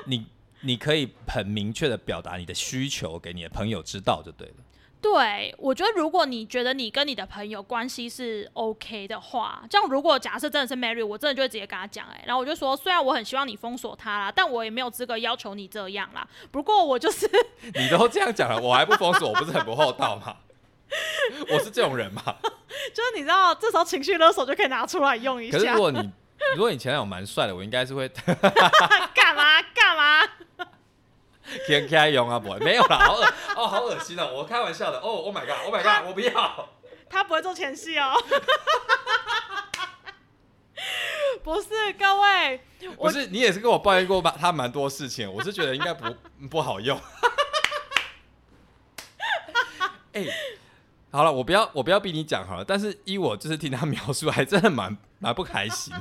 [0.05, 0.25] 你
[0.61, 4.53] 你可以很明确的表达你的需求给你的朋友知道就对了。
[5.01, 16.27] 对，我觉得如果你觉得你跟你的朋友关系是 OK 的话，这样如果假设真的是 Mary，我真的就会直接跟他讲，哎，然后我就说，虽然我很希望你封锁他啦，但我也没有资格要求你这样啦。
[16.51, 17.25] 不过我就是
[17.75, 20.35] 你都这样讲了，我还不封锁，我不是很不厚道吗？
[21.49, 22.21] 我是这种人嘛。
[22.93, 25.57] 就是你知道，这时候情绪勒索就可以拿出来用一下。
[25.57, 26.11] 可是如果你
[26.55, 28.35] 如果你前男友蛮帅的，我应该是会干
[29.35, 30.27] 嘛干嘛？
[31.65, 33.25] 天 开用啊，不会没有啦，好恶
[33.55, 34.29] 哦，好恶心哦！
[34.33, 36.69] 我开玩笑的哦，Oh my god，Oh my god，我不要。
[37.09, 38.13] 他不会做前戏哦。
[41.43, 42.61] 不是各位，
[42.97, 44.35] 不是你也是跟我抱怨过吧？
[44.39, 46.15] 他蛮多事情，我是觉得应该不
[46.49, 46.99] 不好用。
[50.13, 50.25] 哎，
[51.11, 55.93] 好了，我不要我不要逼你讲好了，但是依我就是听他描述，还真的蛮蛮不开心。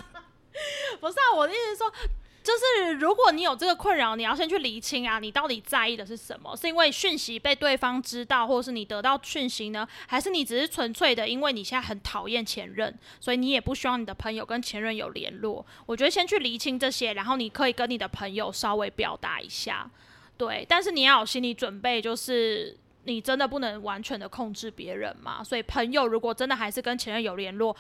[1.00, 1.92] 不是啊，我的意思说。
[2.40, 6.56] 就是如果你有这个困扰，你要先去厘清啊，你到底在意的是什么？
[6.56, 9.86] 是因为讯息被对方知道，或是你得到讯息呢？
[10.06, 15.66] 还是你只是纯粹的因为你现在很讨厌前任，所以你也不希望你的朋友跟前任有联络？
[15.84, 19.90] 我觉得先去厘清这些，然后你可以跟你的朋友稍微表达一下，
[20.38, 20.64] 对。
[20.66, 25.44] 但是你要有心理准备，就是你真的不能完全的控制别人嘛。
[25.44, 27.76] 所以朋友如果真的还是跟前任有联络，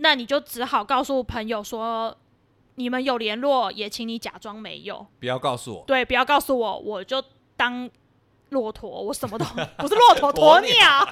[0.00, 2.16] 那你就只好告诉朋友说。
[2.76, 5.84] 你们有联络，也请你假装没有，不要告诉我。
[5.86, 7.22] 对，不要告诉我，我就
[7.54, 7.90] 当
[8.50, 9.44] 骆驼，我什么都
[9.76, 11.06] 不是骆驼，鸵鸟。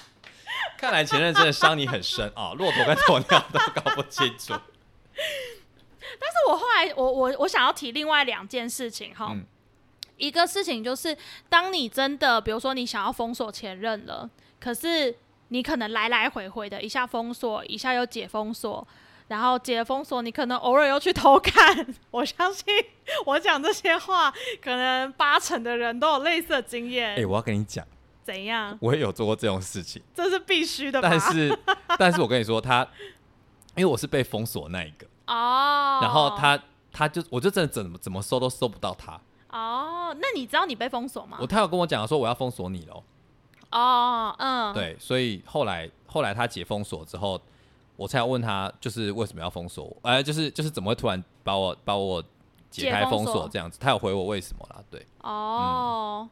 [0.78, 4.54] 看来前任真的伤你很深啊，骆驼跟鸵鸟都搞不清楚。
[6.18, 9.36] 但是我后来，我我我想要提另外两件事情哈。
[10.16, 11.14] 一个事情就是，
[11.50, 15.14] 当你真的，比如说你想要封锁前任了，可是
[15.48, 18.86] 你可能来来回回的，一下封锁，一下又解封锁。
[19.28, 21.84] 然后解封锁，你可能偶尔又去偷看。
[22.12, 22.64] 我相信
[23.24, 24.32] 我讲这些话，
[24.62, 27.16] 可能八成的人都有类似的经验。
[27.16, 27.84] 哎，我要跟你讲，
[28.22, 28.78] 怎样？
[28.80, 31.02] 我也有做过这种事情，这是必须的。
[31.02, 31.58] 但是，
[31.98, 32.86] 但是我跟你说，他
[33.74, 36.56] 因为我是被封锁那一个哦，然后他
[36.92, 40.16] 他就我就真的怎么怎么搜都搜不到他哦。
[40.20, 41.38] 那你知道你被封锁吗？
[41.40, 43.02] 我他有跟我讲说我要封锁你喽。
[43.78, 47.40] 哦，嗯，对，所以后来后来他解封锁之后。
[47.98, 49.96] 我才要问他，就是为什么要封锁我？
[50.02, 52.22] 哎，就是就是怎么会突然把我把我
[52.70, 53.78] 解开封锁这样子？
[53.80, 54.84] 他有回我为什么啦？
[54.90, 56.28] 对，哦，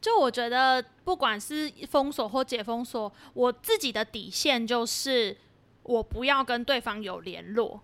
[0.00, 5.36] 就我觉得不管是封锁或解封锁，我自己的底线就是
[5.82, 7.80] 我不要跟对方有联络，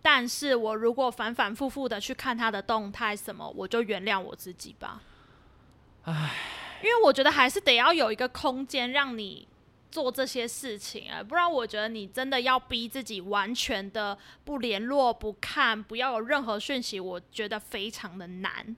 [0.00, 5.02] 但是我如果反反复复的去看他的动态什么，我就原谅我自己吧。
[6.04, 6.30] 唉，
[6.82, 9.48] 因为我觉得还是得要有一个空间让你。
[9.92, 18.74] 做这些事情啊，不然我觉得你真的要逼自己完全的不联络、不看、不要有任何讯息，我觉得非常的难。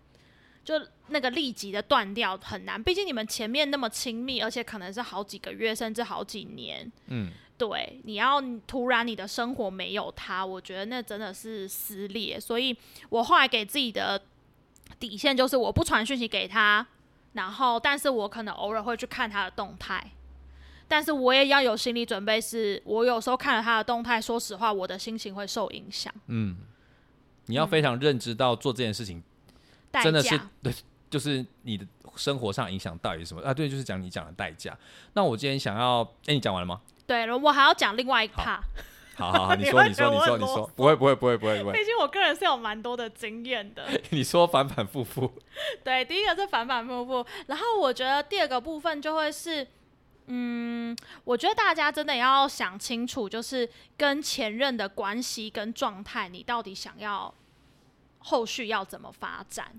[0.64, 0.74] 就
[1.10, 6.90] 那个立即的断掉很难，毕竟你们前面那么亲密，而且可能是好几个月甚至好几年。
[7.06, 12.40] 嗯，对，你要突然你的生活没有他，我觉得那真的是撕裂。
[12.40, 12.76] 所以
[13.08, 14.20] 我后来给自己的
[14.98, 16.84] 底线就是我不传讯息给他，
[17.35, 20.12] 然后但是我可能偶尔会去看他的动态。
[20.87, 26.12] 但是我也要有心理准备，是我有时候看了他的动态，说实话，我的心情会受影响。
[26.27, 26.57] 嗯，
[27.47, 29.23] 你要非常认知到做这件事情，
[30.03, 30.73] 真的是对，
[31.09, 33.53] 就是你的生活上影响到底是什么啊？
[33.53, 34.77] 对，就是讲你讲的代价。
[35.14, 36.83] 那我今天想要，哎，你讲完了吗？
[37.07, 38.61] 对了，我还要讲另外一 part。
[39.16, 41.72] 好好好， 你说，你说，你说，你说，不会，不会，不会，不会，不会。
[41.72, 43.87] 毕竟我个人是有蛮多的经验的。
[44.11, 45.33] 你说反反复复。
[45.85, 49.66] 对，第一个是反反复复，然后我觉得第二个部分就会是。
[50.27, 57.35] 嗯，我觉得大家真的要想清楚，就是跟前任的关系跟状态，你到底想要
[58.20, 59.79] 后续要怎么发展？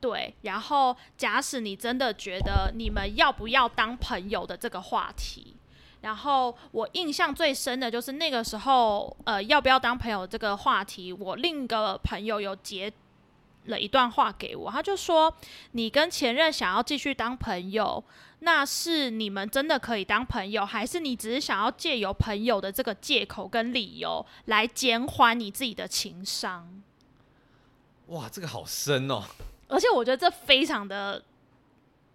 [0.00, 5.56] 对，然后假使你真的觉得你们要不要当朋友的这个话题，
[6.02, 12.92] 然后我印象最深的就是那个时候，呃，要不要当朋友这个话题，我另一个朋友有截
[13.64, 15.32] 了一段话给我，他就说
[15.72, 18.04] ：“你跟前任想要继续当朋友。”
[18.44, 26.82] 那是你们真的可以当朋友，还是你只是想要借由朋友的这个借口跟理由来减缓你自己的情商？
[28.08, 29.22] 哇，这个好深哦！
[29.68, 31.22] 而且我觉得这非常的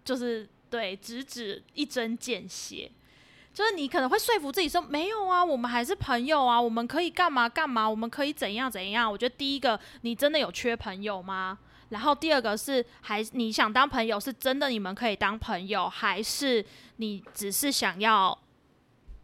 [0.04, 2.90] 就是对，直指一针见血。
[3.58, 9.10] 就是你可能会说服自己说，没有啊，我们还是朋友啊，我们可以干嘛干嘛，我们可以怎样怎样。
[9.10, 11.58] 我觉得第一个，你真的有缺朋友吗？
[11.88, 16.64] 然后第二个是，还你想当朋友，是真的你们可以当朋友，还是
[16.98, 18.38] 你只是想要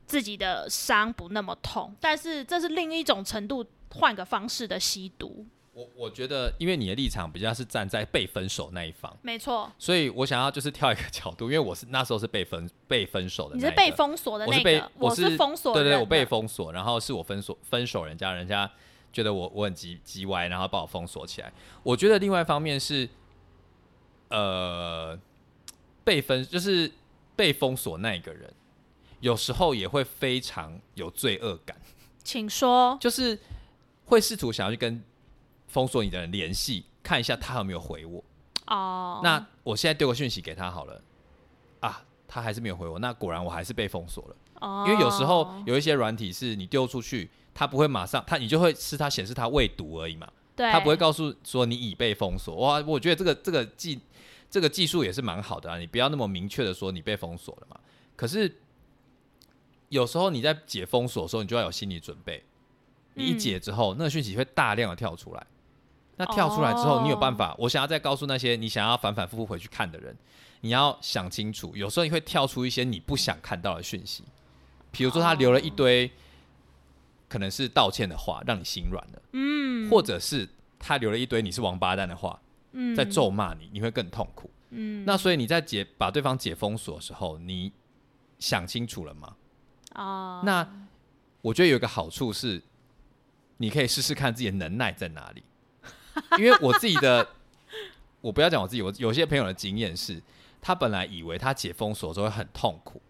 [0.05, 1.95] 自己的伤不那么痛？
[2.01, 5.47] 但是这是另一种程度，换个方式的吸毒。
[5.75, 18.71] 我我觉得，因为你的立场比较是站在被分手那一方，没错，所以我想要就是跳一个 角度，因为我是那时候是被分被分手的你是被封锁的我是被那个，我是封锁对对，人我被封锁，然后是我分手分手人家，人家
[19.13, 21.53] 觉得我我很急急歪，然后把我封锁起来。
[21.83, 23.09] 我觉得另外一方面是，
[24.29, 25.19] 呃，
[26.05, 26.91] 被分就是
[27.35, 28.53] 被封锁那一个人，
[29.19, 31.77] 有时候也会非常有罪恶感，
[32.23, 32.97] 请说。
[33.01, 33.37] 就是
[34.07, 35.03] 会试图想要去跟
[35.75, 38.23] 封锁你的人联系，看一下他有没有回我。
[38.69, 41.03] 哦，那我现在丢个讯息给他好了，
[41.81, 44.37] 啊，他还是没有回我，那果然我还是被封锁了。
[44.61, 52.55] 哦因为有时候有一些软体是你丢出去，它不会马上，它你就会是它显示它未读而已嘛，对，它不会告诉说你已被封锁。
[52.57, 54.01] 哇，我觉得这个这个技
[54.49, 57.79] 这个技术也是蛮好的啊，你不要那么明确的说你被封锁了嘛。
[58.15, 58.61] 可是
[59.89, 62.43] 有时候你在解封锁的时候，你就要有心理准备，
[63.15, 65.47] 你一嗯解之后，那个讯息会大量的跳出来。
[66.17, 67.55] 那跳出来之后，你有办法？
[67.59, 70.17] 我想要再告诉那些你想要反反复复回去看的人，
[70.61, 74.23] 你要想清楚，有时候你会跳出一些你不想看到的讯息，
[74.91, 76.11] 比如说他留了一堆
[77.29, 80.49] 可能是道歉的话，让你心软了，嗯，或者是
[80.79, 82.41] 他留了一堆你是王八蛋的话，
[82.73, 84.51] 嗯在咒骂你，你会更痛苦。
[84.71, 87.73] 嗯那所以你在解把对方解封锁的时候，你
[88.39, 89.37] 想清楚了吗？
[89.95, 90.87] 啊，那
[91.43, 92.63] 我觉得有一个好处是，
[93.57, 95.43] 你可以试试看自己的能耐在哪里。
[96.39, 97.27] 因为我自己的，
[98.21, 100.23] 我不要讲我自己，我有些朋友的经验是，
[100.61, 103.01] 他本来以为他解封锁的时候会很痛苦，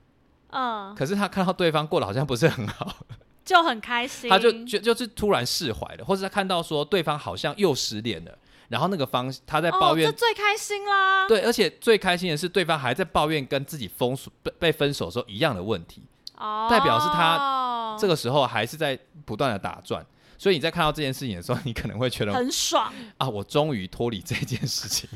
[0.51, 2.97] 嗯，可是他看到对方过得好像不是很好，
[3.45, 8.37] 就很开心，他就就就是突然释怀了，或者他看到说对方好像又失恋了，
[8.69, 11.29] 然后那个方他在抱怨哦、这最开心啦。
[11.29, 16.03] 对，而且最开心的是，对方还在抱怨跟自己封锁被被分手的时候一样的问题，
[16.37, 20.05] 哦，代表是他这个个时候还是在不断的打转。
[20.45, 25.09] 所以你在看到这件事情的时候，你可能会觉得很爽，啊，我终于脱离这件事情。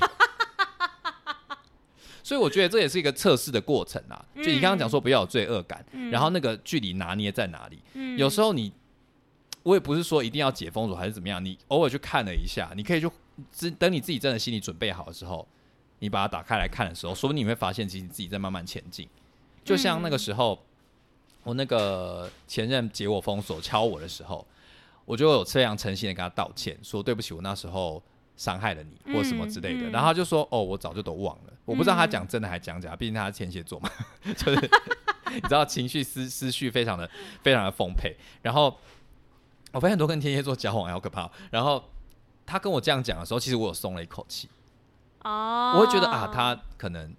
[2.24, 4.24] 所以我觉得这也是一个测试的过程啊。
[4.36, 7.78] 就你刚刚讲说不要有罪恶感，然后那个距离拿捏在哪里？
[7.92, 8.72] 嗯有时候你，
[9.64, 13.10] 我也不是说一定要解封锁还是怎么样，你偶尔去看了一下，你可以去
[13.52, 15.46] 只等你自己真的心理准备好的时候，
[15.98, 19.06] 你把它打开来看的时候，说不定你会发现其实你自己在慢慢前进。
[19.62, 20.58] 就像那个时候，
[21.42, 24.46] 我那个前任解我封锁敲我的时候，
[25.08, 28.02] 我就有非常诚心的跟他道歉，说对不起，我那时候
[28.36, 29.86] 伤害了你或什么之类的。
[29.86, 33.90] 嗯嗯然后他就说：“哦，我早就都忘了。”我不知道他讲真的还讲假，毕竟他是天蝎座嘛，
[34.36, 34.70] 就是
[35.32, 37.08] 你知道情绪思思绪非常的
[37.42, 38.14] 非常的丰沛。
[38.42, 38.76] 然后
[39.72, 41.30] 我发现很多跟天蝎座交往好可怕哦。
[41.50, 41.82] 然后
[42.44, 44.46] 他跟我这样讲的时候，其实我有松了一口气。
[45.24, 47.14] 哦，我会觉得啊，他可能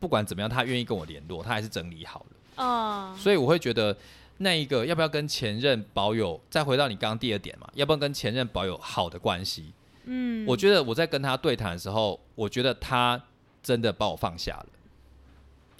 [0.00, 2.64] 不管怎么样，他愿意跟我联络，他还是整理好了。
[2.64, 3.96] 哦，所以我会觉得
[4.42, 9.72] 那一个要不要跟前任保有，再回到你刚刚第二点嘛，要不要跟前任保有好的关系？
[10.04, 13.22] 嗯，我觉得我在跟他对谈的时候，我觉得他
[13.62, 14.66] 真的把我放下了。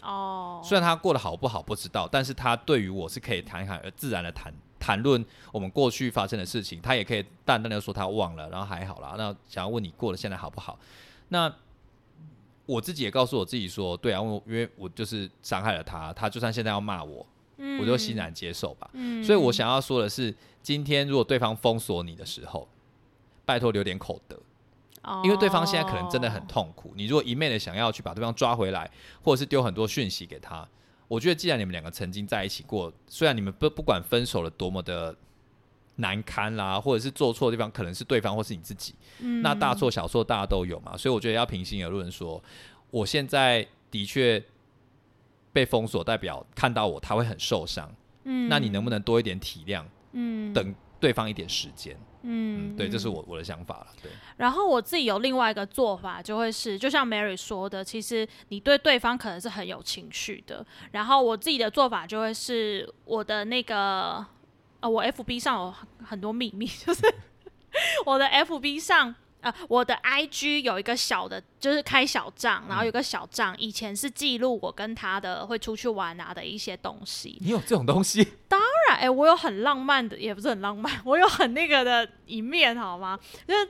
[0.02, 9.14] 哦，虽然他过得好不好不知道，但是他对于我是可以谈谈而自然的谈谈论我们过去发生的事情，他也可以淡淡的说他忘了，然后还好啦。
[9.16, 10.78] 那想要问你过得现在好不好？
[11.28, 11.52] 那
[12.66, 17.26] 我自己也告诉我自己说，对啊，因为因为我就是伤害了他，他就算现在要骂我，
[17.64, 18.90] 嗯我就欣然接受吧。
[18.94, 22.68] 嗯所以我想要说的是，今天如果对方封锁你的时候，
[23.44, 24.36] 拜托留点口德，
[25.24, 26.92] 因为对方现在可能真的很哦痛苦。
[26.96, 28.90] 你如果一昧的想要去把对方抓回来，
[29.22, 30.68] 或者是丢很多讯息给他，
[31.08, 35.14] 我觉得既然你们两个曾经在一起过，虽然你们不不管分手了多么的
[35.96, 42.42] 难堪啦，或者是做错的地方可能是对方或是你自己，嗯那大错小错大家都有嘛，所以我觉得要平心而论说，
[42.90, 44.42] 我现在的确
[45.52, 47.90] 被封锁，代表看到我他会很受伤。
[48.24, 51.96] 嗯那你能不能多一点体谅，嗯等对方一点时间？
[52.24, 53.86] 嗯嗯，对，这是我我的想法了。
[54.00, 60.64] 对，然后我自己有另外一个做法，就会是就像 Mary 说的，其实你对对方可能是很有情绪的。
[60.92, 64.24] 然后我自己的做法就会是我的那个
[64.78, 65.74] 呃，我 FB 上有
[66.06, 67.02] 很多秘密，就是
[68.06, 69.12] 我的 FB 上。
[69.42, 77.38] 呃，我的 IG 有一个小的，就是开小账，然后有个小账，以前是记录我跟他的会出去玩啊的一些东西。
[77.40, 78.26] 你有这种东西？
[78.48, 83.18] 当然，哎、我有很浪漫的，也不是很浪漫， 我有很那个的一面，好吗？
[83.46, 83.68] 就是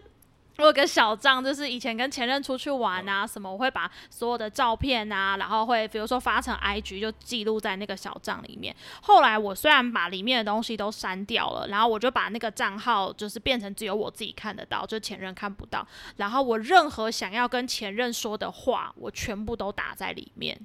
[0.59, 8.75] 我有个小账，就是以前跟前任出去玩啊，什么我会把所有的照片啊，然后会比如说发成 IG 就记录在那个小账里面。
[9.01, 15.87] 后来我虽然把里面的东西都删掉了，然后我就把那个账号就是变成只有我自己看得到，就前任看不到。
[16.17, 20.61] 然后我任何想要跟前任说的话，我全部都打在里面，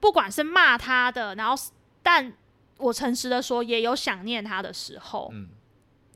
[0.00, 1.62] 不管是骂他的，然后
[2.02, 2.32] 但
[2.78, 5.28] 我诚实的说，也有想念他的时候。
[5.32, 5.48] 嗯，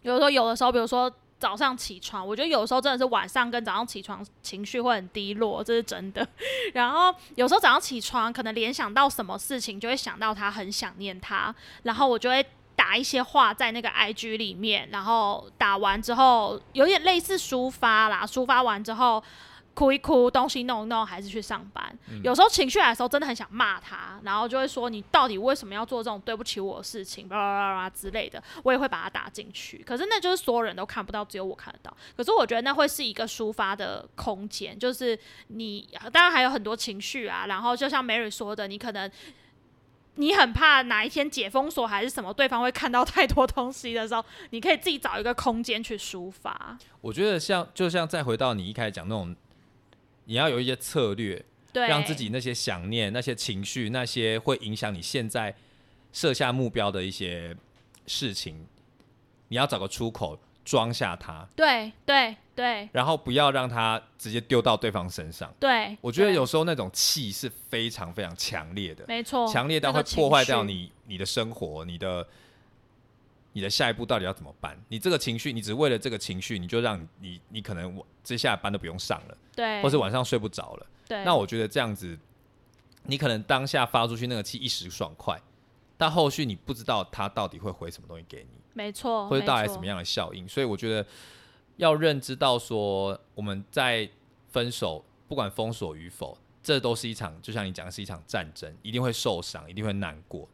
[0.02, 6.26] 有的时候，有的时候，比如说早上起床，我觉得有时候真的是晚上跟早上起床情绪会很低落，这是真的。
[6.72, 19.22] 然后有时候早上起床，可能联想到什么事情，就会想到他，很想念他，然后我就会打一些话在那个 IG 里面，然后打完之后有点类似抒发啦，抒发完之后。
[19.76, 21.86] 哭一哭，东西弄一弄，还是去上班。
[22.24, 29.76] 有时候情绪来的时候，真的很想骂他，然后就会说：“你到底为什么要做这种对不起我的事情？”巴拉巴拉之类的，我也会把它打进去。
[29.86, 31.94] 可是那就是所有人都看不到，只有我看得到。
[32.16, 35.18] 可是我觉得那会是一个抒发的空间，就是
[35.48, 37.44] 你当然还有很多情绪啊。
[37.46, 39.10] 然后就像 Mary 说的，你可能
[40.14, 46.78] 你很怕哪一天解封锁还是什么，对方会看到太多东西的时候，你可以自己找一个空间去抒发。
[47.02, 49.36] 我觉得像就像再回到你一开始讲那种。
[50.26, 55.54] 你要有一些策略，对，让自己那些想念、那些情绪、那些会影响你现在
[56.12, 57.56] 设下目标的一些
[58.06, 58.66] 事情，
[59.48, 61.48] 你要找个出口装下它。
[61.56, 62.88] 对对对。
[62.92, 65.52] 然后不要让它直接丢到对方身上。
[65.60, 65.96] 对。
[66.00, 72.26] 我觉得有时候那种气是非常非常强烈的，没错，强烈到会破坏掉你你的生活，你的
[73.56, 74.78] 你的下一步到底要怎么办？
[74.88, 79.38] 你这个情绪，你只为了这个情绪，你就让你你可能我接下来班都不用上了。
[79.54, 80.86] 对，或是晚上睡不着了。
[81.08, 82.18] 对，那我觉得这样子，
[83.04, 85.40] 你可能当下发出去那个气一时爽快，
[85.96, 90.46] 但后续你不知道他到底会回什么东西给你，没错，会带来什么样的效应。
[90.46, 91.06] 所以我觉得
[91.76, 94.06] 要认知到说，我们在
[94.50, 100.46] 分手，不管封锁与否，这都是一场，就像你讲的是一场战争，一定会受伤，一定会难过。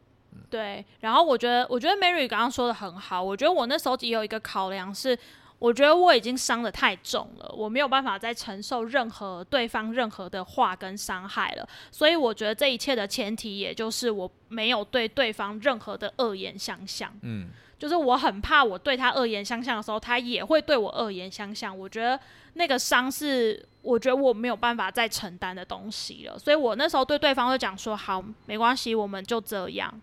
[0.49, 0.83] 对。
[0.99, 3.21] 然后我觉得，我觉得 Mary 刚刚说的很好。
[3.21, 5.17] 我觉得我那时候也有一个考量是。
[5.59, 17.13] 我觉得我已经伤的太重了，我没有办法再承受任何对方任何的话跟伤害了，所以我觉得这一切的前提，也就是我没有对对方任何的恶言相向。
[17.21, 17.47] 嗯，
[17.79, 21.77] 就是我很怕我对他恶言相向的时候，他也会对我恶言相向。
[21.79, 22.19] 我觉得
[22.55, 30.01] 那个伤是，我觉得我没有办法再承担的东西了，所以我那时候对对方就讲说：“好，没关系，我们就这样。”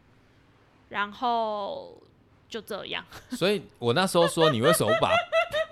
[0.91, 1.97] 然后。
[2.51, 5.15] 就这样， 所以我那时候说你为什么不把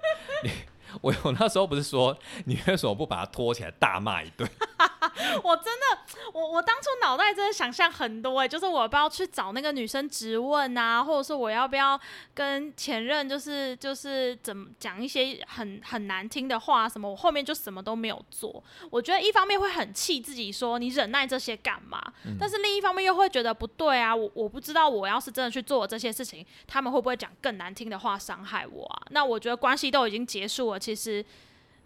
[1.01, 2.17] 我我 那时候不是说
[2.47, 4.49] 你为什么不把他拖起来大骂一顿？
[5.43, 5.99] 我真的，
[6.33, 11.99] 我我当初脑袋真的想象很多哎，就是我要不要去找那个女生质问啊，或者是我要不要
[12.35, 18.63] 跟前任就是就是怎么讲一些很很难听的话什么，我后面就什么都没有做。
[18.91, 22.01] 我觉得一方面会很气自己，说你忍耐这些干嘛？
[22.39, 29.03] 但是另一方面又会觉得不对啊，我我不知道我要是真的去做这些事情，他们会不会讲更难听的话伤害我啊？
[29.11, 31.25] 那我觉得关系都已经结束了，其实。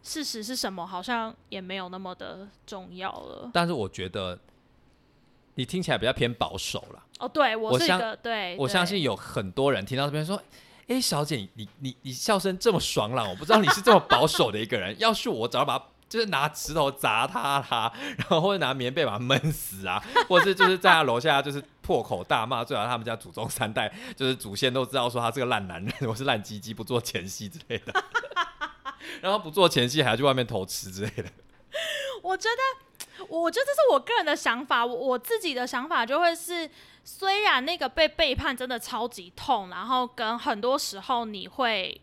[0.04, 0.84] 事实是什么？
[0.84, 3.48] 好像也没有那么的重要了。
[3.54, 4.36] 但是我觉得
[5.54, 7.04] 你听起来比较偏保守了。
[7.20, 10.42] 哦，对我是一个对，我相信有很多人听到这边说
[10.88, 14.92] ：“哎，小姐，你你你笑声这么爽朗，我不知道你是这么保守的一个人。
[14.98, 27.92] 要是我，早把就是拿石头砸他他， 然后或者拿棉被把他闷死啊， 或者是就是在他楼下就是破口大骂，最好他们家祖宗三代就是祖先都知道说他是个烂男人，我是烂鸡鸡，不做前戏之类的。”
[29.20, 31.24] 然后不做前戏，还要去外面偷吃之类的。
[32.22, 34.84] 我觉得，我觉得这是我个人的想法。
[34.84, 36.70] 我自己的想法就会是，
[37.02, 42.00] 虽然那个被背叛真的超级痛，然后跟很多时候你会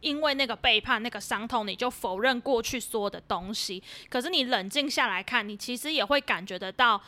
[0.00, 3.82] 因为那个背叛、那个伤痛，你就否认过去所有的东西。
[4.08, 7.00] 可是你冷静下来看，你其实也会感觉得到，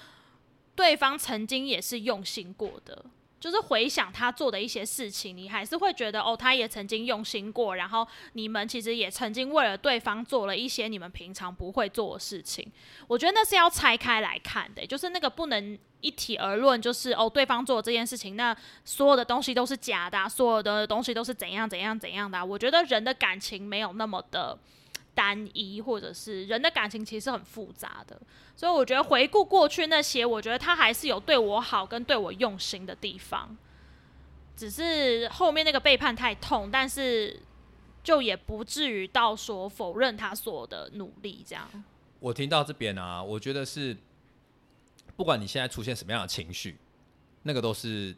[0.77, 3.05] 对方曾经也是用心过的。
[3.43, 12.65] 就是回想他做的一些事情，你还是会觉得哦，他也曾经用心过，然后你们其实也曾经为了对方做了一些你们平常不会做的事情。
[13.09, 22.47] 我觉得那是要拆开来看的，就是那个不能一体而论，就是哦，对方做这件事情，那所有的东西都是假的，所有的东西都是怎样怎样怎样的。
[22.47, 24.57] 我觉得人的感情没有那么的。
[25.15, 28.21] 单一，或者是人的感情其实很复杂的，
[28.57, 33.57] 所以我觉得回顾过去那些，我觉得他还是有对我好跟对我用心的地方，
[34.57, 37.41] 只是后面那个背叛太痛，但是
[38.03, 41.69] 就也不至于到说否认他所有的努力这样。
[42.19, 43.97] 我听到这边啊，我觉得是
[45.17, 46.79] 不管你现在出现什么样的情绪，
[47.43, 48.17] 那个都是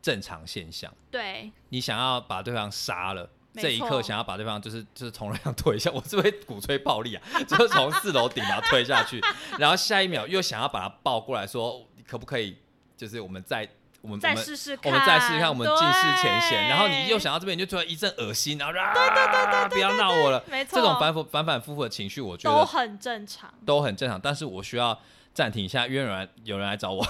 [0.00, 0.90] 正常现象。
[1.10, 3.28] 对，你想要把对方杀了。
[3.52, 7.22] 没这一刻想要把对方就是就是从楼上推一下， 我是不是鼓吹暴力啊？
[7.48, 9.20] 就是从四楼顶把他推下去，
[9.58, 12.56] 然后下一秒又想要把他抱过来说，可不可以？
[12.96, 13.66] 就是我们再
[14.02, 16.68] 我们再试试看，我们再试试看，我们尽释前嫌。
[16.68, 20.44] 然后你又想到这边，你就突然一阵恶心，然后啊，对对对对不要闹我了。
[20.50, 23.52] 没错，这种反复反反复复的情绪，我觉得都很正常。
[23.64, 25.00] 都很正常，但是我需要
[25.32, 27.06] 暂停一下，因为有人来有人来找我，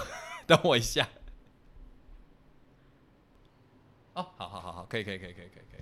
[0.47, 1.07] 等我一下。
[4.13, 5.80] 哦，好好好好，可以可以可以可以可以可以。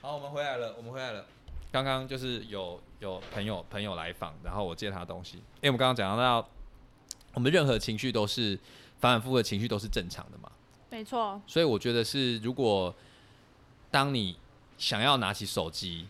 [0.00, 1.26] 好，我们回来了，我们回来了。
[1.72, 5.38] 刚刚就是有有朋友朋友来访，然后我借他东西。
[5.38, 6.48] 因为我们刚刚讲到，
[7.34, 8.56] 我们任何情绪都是
[9.00, 10.50] 反反复复的情绪都是正常的嘛，
[10.90, 12.94] 没错，所以我觉得是如果
[13.90, 14.38] 当你
[14.78, 16.06] 想要拿起手机，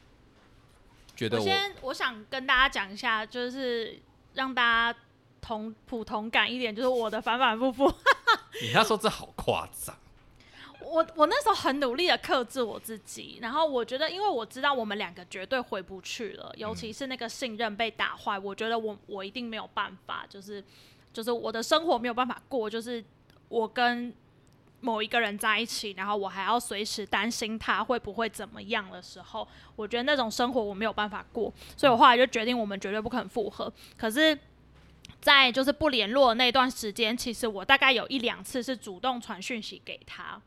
[1.16, 3.98] 觉得我我先我想跟大家讲一下，就是
[4.34, 4.98] 让大家
[5.40, 7.88] 同普通感一点，就是我的反反复复。
[8.60, 9.96] 你那时候这好夸张。
[10.88, 20.64] 我我那时候很努力的克制我自己，然后我觉得，因为我知道我们两个绝对回不去了，尤其是那个信任被打坏，我觉得我我一定没有办法，就是
[21.12, 23.04] 就是我的生活没有办法过，就是
[23.48, 24.12] 我跟
[24.80, 33.72] 某一个人在一起，然后我还要随时担心他会不会怎么样的时候，我觉得那种生活我没有办法过，所以我后来就决定我们绝对不肯复合。
[33.96, 34.38] 可是，
[35.20, 40.40] 在就是不联络的那段时间，其实我大概有一两次是主动传讯息给他。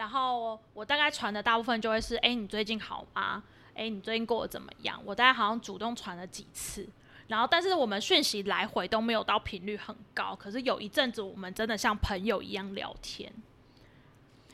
[0.00, 3.42] 然后我大概传的大部分就会是，哎，你最近好吗？
[3.74, 4.98] 哎，你最近过得怎么样？
[5.04, 6.88] 我大概好像主动传了几次，
[7.26, 13.30] 然后但是我们讯息来回都没有到频率很高，可是有一阵子我们真的像朋友一样聊天，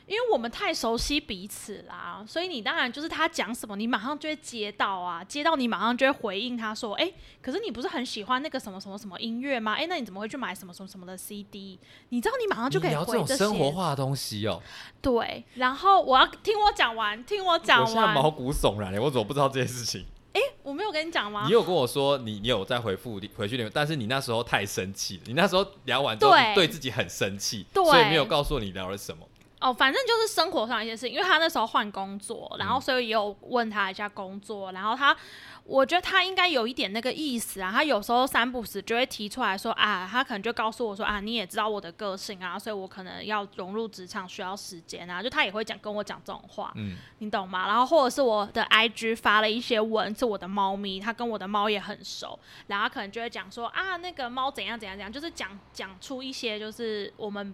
[0.07, 9.75] 因为我们太熟悉彼此啦，所以你当然就是他讲什么，你马上就会接到啊，接到你马上就会回应他说，哎，可是你不是很喜欢那个什么什么什么音乐吗？
[9.75, 11.81] 哎，那你怎么会去买什么什么什么的 CD？
[12.11, 14.63] 你知道你马上就可以你聊这种生活化的东西哦、
[15.03, 18.31] 对，然后我要听我讲完，听我讲我现在毛。
[18.37, 20.05] 骨悚然了，我怎么不知道这件事情？
[20.35, 21.53] 哎我没有跟你讲吗你？
[21.53, 29.27] 有跟我说你你有在回复回去留言，但是你那时候太生气了，你那时候聊完之后对你对自己很生气，所以没有告诉你聊了什么。
[29.67, 35.17] 哦，反正就是生活上一些事情，因为他那时候换工作，然后嗯所以也有问他一下工作，然后他，
[35.65, 47.67] 我觉得他应该有一点那个意思啊，他有时候三不时就会提出来说啊，他可能就告诉我说啊，你也知道我的个性啊，所以我可能要融入职场需要时间啊，就他也会讲跟我讲这种话，嗯，你懂吗？
[47.67, 52.39] 然后或者是我的 IG 发了一些文，是我的猫咪，他跟我的猫也很熟，
[52.69, 57.53] 然后可能就会讲说啊，那个猫怎样怎样怎样，就是讲讲出一些就是我们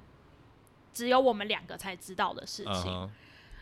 [0.93, 3.11] 只有我们两个才知道的事情，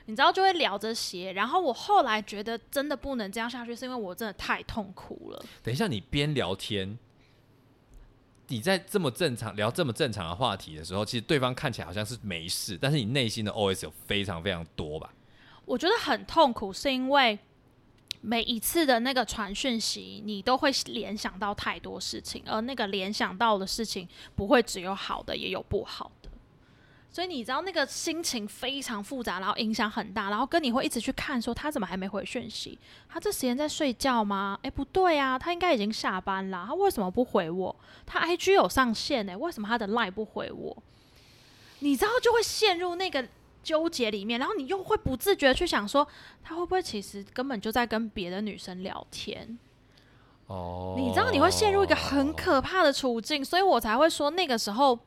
[0.07, 1.33] 你知道就会聊这些。
[1.33, 5.45] 然后我后来觉得真的不能这样下去，是因为我真的太痛苦了。
[5.63, 6.99] 等一下，你边聊天，
[8.49, 15.13] 你在这么正常聊这么正常的话题的时候，其实对方看起来好像是没事，但是你内心的 OS 有非常非常多吧？
[15.65, 17.39] 我觉得很痛苦，是因为
[18.21, 26.30] 每一次的那个传讯息，你都会联想到太多事情，而那个联想到的事情不会只有好的，也有不好的。
[27.13, 34.57] 所以你知道那个心情非常复杂，然后影响很大，然后跟你会一直去看说他怎么还没回讯息，他这时间在睡觉吗？
[34.63, 37.75] 哎，不对啊，他应该已经下班了，他为什么不回我？
[38.07, 40.83] 他 IG 有上线诶，为什么他的 Line 不回我？
[41.81, 43.27] 你知道就会陷入那个
[43.63, 46.07] 纠结里面，然后你又会不自觉去想说，
[46.45, 49.59] 他会不会其实根本就在跟别的女生聊天？
[50.47, 54.99] 哦，你知道你会陷入一个很可怕的处境，所以我才会说那个时候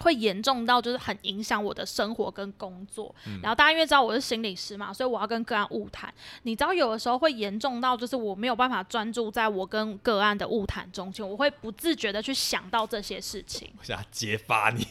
[0.00, 3.14] 会严重到就是很影响我的生活跟工作。
[3.42, 6.12] 然后大家因为知道我是心理师嘛，所以我要跟个案晤谈。
[6.42, 13.70] 你知道有的时候会严重到就是我没有办法专注在我跟个案的晤谈中间，我会不自觉的去想到这些事情。
[13.78, 14.86] 我想揭发你，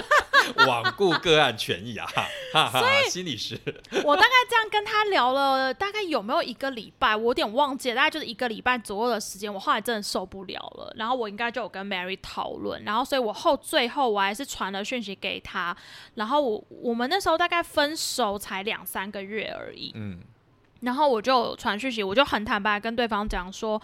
[0.56, 2.06] 罔顾个案权益啊！
[2.52, 3.58] 哈哈哈，心理师，
[4.04, 7.14] 我大概这样跟他聊了，大概有没有一个礼拜？
[7.16, 9.52] 我有点忘记了，大概就是一个礼拜左右的时间。
[9.52, 15.76] 我后来真的受不了了，然后我应该就有跟 Mary 讨论，然后所以我后最后我还是传了讯息给他，
[16.14, 20.20] 然后我我们那时候大概分手才两三个月而已，嗯，
[20.80, 23.80] 然后我就传讯息，我就很坦白跟对方讲说，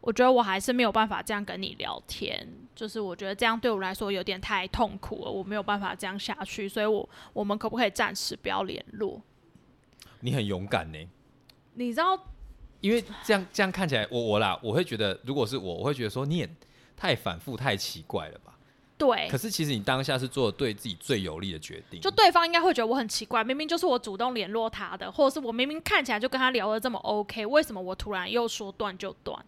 [0.00, 9.20] 我觉得我还是没有办法这样跟你聊天，就是我觉得这样对我来说有点太痛苦了，我没有办法这样下去，所以我我们可不可以暂时不要联络？
[10.20, 10.98] 你很勇敢呢，
[11.74, 12.18] 你知道
[12.80, 16.48] 因为这样这样看起来，我我啦，我会觉得，如果是我，我会觉得说你也
[16.96, 18.55] 太反复、太奇怪了吧？
[18.98, 29.44] 对可，是其实你当下是做对自己最有利的决定，就对方应该会觉得我很奇怪，明明就是我主动联络他的，或者是我明明看起来就跟他聊的这么 OK，为什么我突然又说断就断？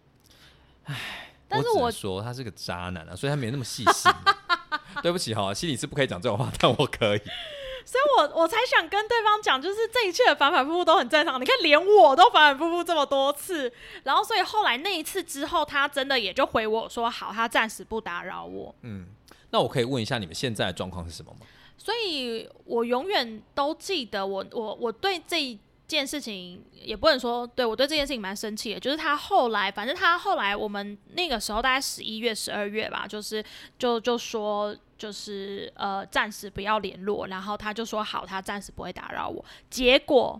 [1.47, 4.11] 但是我说他是个渣男啊，所以他没那么细心。
[5.01, 7.19] 对不起哈，心里是不可以讲这种话，但我可以。
[7.85, 11.41] 所以我我才想跟对方讲，就是这一切的反反复复都很正常。
[11.41, 13.71] 你看，连我都反反复复这么多次，
[14.03, 18.75] 然后所以后来那一次之后，他真的也就回我说好，他暂时不打扰我。
[18.81, 19.07] 嗯，
[19.51, 21.45] 那我可以问一下你们现在的状况是什么吗？
[21.77, 33.43] 所以我永远都记得我我我对这一件事情也不能说对我对这件事情蛮生气的，就是他后来，反正他后来我们那个时候大概十一月、十二月吧，就是
[33.79, 39.43] 就就说就是呃暂时不要联络，然后他就说好，他暂时不会打扰我。
[39.69, 40.39] 结果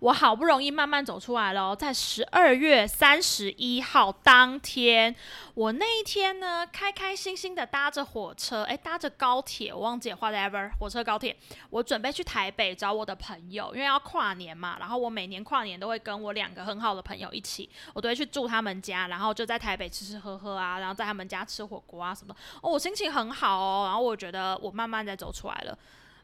[0.00, 5.14] 我好不容易慢慢走出来了哦，在十二月三十一号当天，
[5.54, 11.36] 我那一天呢，开开心心的搭着火车，诶，搭着高铁，我忘记了 whatever，火车高铁，
[11.70, 25.78] 我准备去台北找我的朋友，因为要跨年嘛，然后我每年跨年都会跟我两个很好的朋友一起，我都会去住他们家，然后就在台北吃吃喝喝啊，然后在他们家吃火锅啊什么，哦，我心情很好哦，然后我觉得我慢慢在走出来了，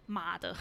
[0.06, 0.54] 妈的！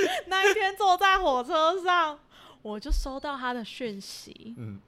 [0.26, 2.18] 那一天坐在火车上，
[2.62, 4.54] 我就收到他的讯息。
[4.58, 4.80] 嗯，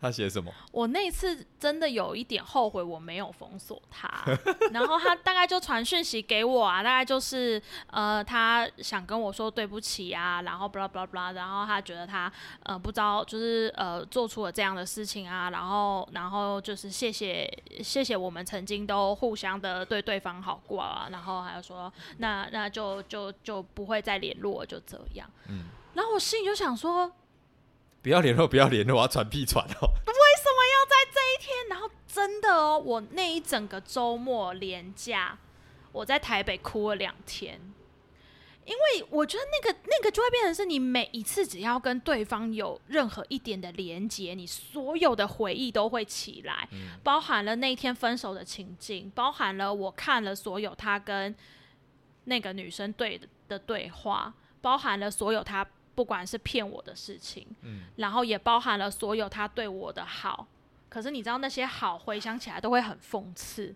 [0.00, 0.52] 他写什么？
[0.72, 4.08] 我那次真的有一点后悔，我没有封锁他。
[4.72, 12.32] 然后他大概就传讯息给我啊，大概就是呃，他想跟我说对不起啊，然后 blah blah blah，然后他觉得他
[12.62, 17.50] 呃不知道就是呃做出了这样的事情啊，然后然后就是谢谢
[17.82, 25.28] 谢谢我们曾经都互相的对对方好过啊，然后还有说那那就就就不会再联络，就这样。
[25.48, 27.10] 嗯，然后我心里就想说，
[28.02, 29.68] 不要联络， 不要联络，我要传屁传哦。
[29.68, 35.38] 为什么要在这一天，然后真的哦，我那一整个周末连假，
[35.92, 37.60] 我在台北哭了两天，
[38.64, 46.68] 因为我觉得那个那个就会变成是你每一次只要跟对方有任何一点的连接，你所有的回忆都会起来，
[47.02, 51.34] 包含了那一天分手的情境，包含了我看了所有他跟
[52.24, 55.66] 那个女生对的的对话，包含了所有他
[55.98, 60.46] 不管是骗我的事情，嗯然后也包含了所有他对我的好。
[60.88, 63.74] 可是你知道那些好回想起来都会很讽刺，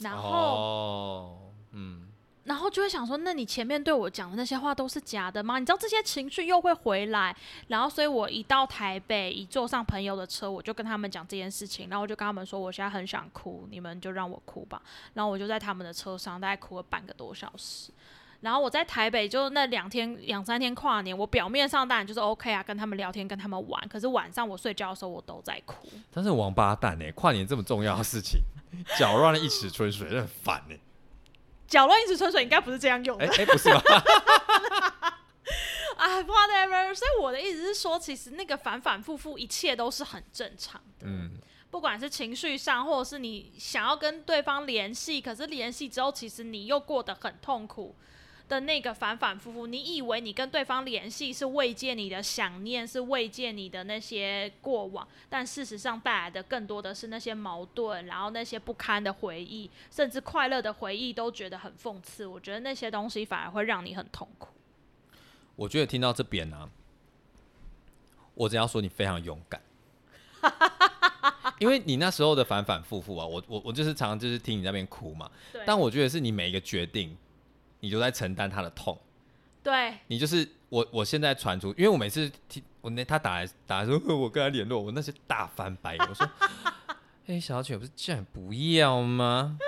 [0.00, 1.38] 然后、哦，
[1.72, 2.08] 嗯，
[2.44, 5.58] 然后就会想说，那你前面对我讲的那些话都是假的吗？
[5.58, 7.34] 你知道这些情绪又会回来，
[7.68, 14.82] 然后所以我一到台北，一坐上朋友的车，我就跟他们讲这件事情，然后我就跟他们说，我现在很想哭，你们就让我哭吧。
[15.14, 17.90] 然后我就在他们的车上大概哭了半个多小时。
[18.40, 23.88] 然后我在台北就那两天两三天跨年，我表面上当然就是 OK 啊，跟他们聊天，跟他们玩。
[23.88, 25.88] 可是晚上我睡觉的时候，我都在哭。
[26.10, 27.04] 但是王八蛋呢？
[27.12, 28.40] 跨年这么重要的事情，
[28.98, 30.74] 搅乱了一池春水，很烦呢。
[31.66, 33.30] 搅乱一池春水应该不是这样用的哎。
[33.38, 33.80] 哎，不是吧？
[35.98, 36.94] 啊， whatever。
[36.94, 41.06] 所以我的意思是说，其实那个反反复复，一切都是很正常的。
[41.06, 41.32] 嗯，
[41.70, 47.94] 不管是情绪上，或者是你想要跟对方联系，可是联系之后，其实你又过得很痛苦
[48.50, 49.66] 的那个反反复复。
[49.66, 62.26] 你以为你跟对方联系是慰藉你的想念，是慰藉你的那些过往，但事实上带来的更多的是那些矛盾，然后那些不堪的回忆，甚至快乐的回忆都觉得很讽刺。
[62.26, 64.48] 我觉得那些东西反而会让你很痛苦。
[65.56, 66.68] 我觉得听到这边呢、
[68.34, 69.60] 我只要说你非常勇敢，
[71.58, 75.30] 因为你那时候的反反复复啊，我我我就是常常就是听你那边哭嘛，
[75.66, 77.14] 但我觉得是你每一个决定，
[77.80, 78.98] 你就在承担他的痛，
[79.62, 79.94] 对。
[80.06, 86.28] 你就是我我现在传出，因为我每次听我那他打来打来说 我跟他联络，我那些大翻白眼，我说，
[87.26, 89.58] 哎、小姐不是叫你不要吗？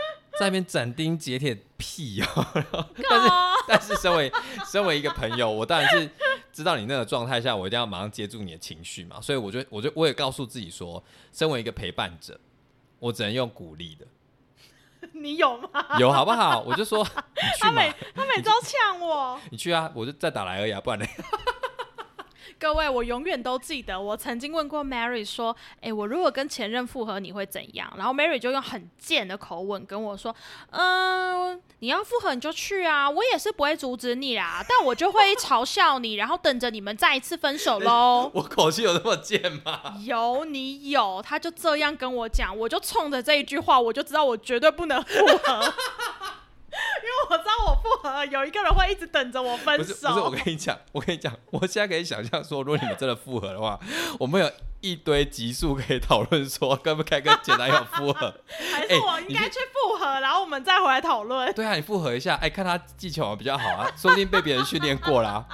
[0.40, 3.28] 在那边斩钉截铁屁 哦，但是
[3.68, 4.32] 但是身为
[4.66, 6.08] 身为一个朋友，我当然是
[6.50, 11.02] 知道你那个状态下，我一定要马上接住你的情绪嘛，所以我就我就我也告诉自己说，
[11.32, 12.40] 身为一个陪伴者，
[12.98, 14.06] 我只能用鼓励的，
[15.20, 15.68] 你有吗？
[15.98, 16.60] 有好不好？
[16.66, 19.38] 我就说你去嘛他每，他每周呛我。
[19.50, 21.06] 你去啊，我就再打来而已啊，不然呢？
[22.62, 30.32] 各位，我永远都记得，我曾经问过 Mary 说：“诶，我如果跟前任复合，你会怎样？”然后 Mary 就用很贱的口吻跟我说
[30.70, 38.30] ：“嗯、你要复合你就去啊，我也是不会阻止你啦，但我就会嘲笑你，然后等着你们再一次分手喽。
[38.34, 39.96] ”我口气有那么贱吗？
[40.04, 45.74] 有你有，他就这样跟我讲，我就冲着这一句话，我就知道我绝对不能复合，
[47.02, 49.84] 因为我知道我复合了，有一个人会一直等着我分手。
[49.84, 53.78] 不是不是，我跟你讲， 我跟你讲，我现在可以想象说，如果你们真的复合的话，
[54.18, 54.50] 我们有
[54.80, 58.34] 一堆集数可以讨论说，该不该跟前男友复合。
[58.72, 61.52] 还是我应该去复合，然后我们再回来讨论。
[61.54, 65.44] 对啊，你复合一下，哎，看他技巧比较好啊，说不定被别人训练过啦。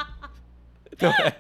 [0.97, 1.33] 对不对？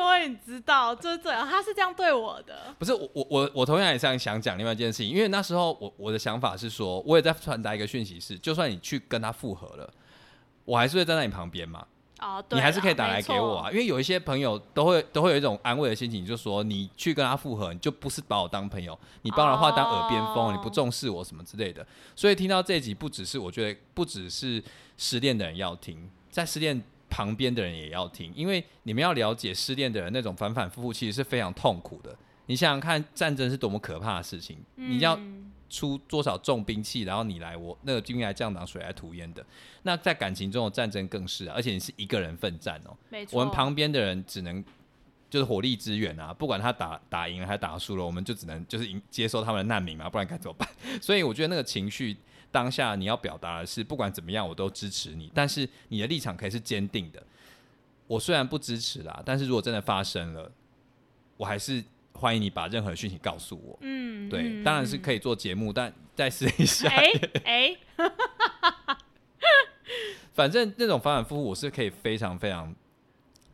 [0.00, 2.74] 各位你知道，就是这样，他是这样对我的。
[2.78, 9.92] 不是我我我我同样也这样想讲另外一件事情，因为那时候我我的想法是说，我也在传达一个讯息是，就算你去跟他复合了，
[10.64, 11.86] 我还是会站在你旁边嘛，
[12.18, 13.70] 哦，对你还是可以打来给我啊。。
[13.70, 21.86] 因为有一些朋友都会都会有一种安慰的心情，就说你去跟他复合，你就不是把我当朋友，你把我的话当耳边风，哦你不重视我什么之类的。
[22.16, 24.64] 所以听到这一集，不只是我觉得不只是
[24.96, 32.16] 失恋的人要听，在失恋旁边的人也要听，因为你们要了解失恋的人那种反反复复，其实是非常痛苦的。
[32.46, 39.44] 你想想看，战争是多么可怕的事情，你要嗯出多少重兵器，然后你来我那个兵来将挡，水来土掩的。
[39.82, 42.96] 那在感情中的战争更是啊，而且你是一个人奋战哦。
[43.08, 44.64] 没错，我们旁边的人只能
[45.28, 50.68] 就是火力支援啊，不管他打打赢了还打输了，我们就只能就是迎接受他们的难民嘛，不然该怎么办？
[51.00, 52.16] 所以我觉得那个情绪
[52.52, 57.22] 当下你要表达的是，不管怎么样我都支持你，但是你的立场可以是坚定的。
[58.06, 60.50] 我虽然不支持啦，但是如果真的发生了，
[61.36, 61.82] 我还是
[62.12, 63.78] 欢迎你把任何讯息告诉我。
[63.82, 66.88] 嗯，对，嗯当然是可以做节目，但再试一下。
[66.88, 67.06] 哎
[67.44, 67.76] 哎，
[70.34, 72.74] 反正那种反反复复，我是可以非常非常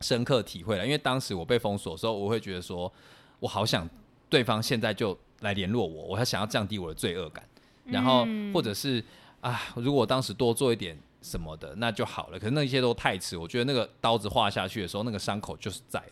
[0.01, 0.83] 深刻体会了。
[0.83, 2.91] 因为当时我被封锁的时候，我会觉得说，
[3.39, 3.87] 我好想
[4.27, 7.47] 对方现在就来联络我，我还想要降低我的罪恶感，
[7.87, 9.03] 然后嗯或者是
[9.41, 12.39] 啊，如果我当时多做一点什么的，那就好了。
[12.39, 16.11] 可是那一些都太迟，我觉得那个刀子划下去的时候，那个伤口就是在了。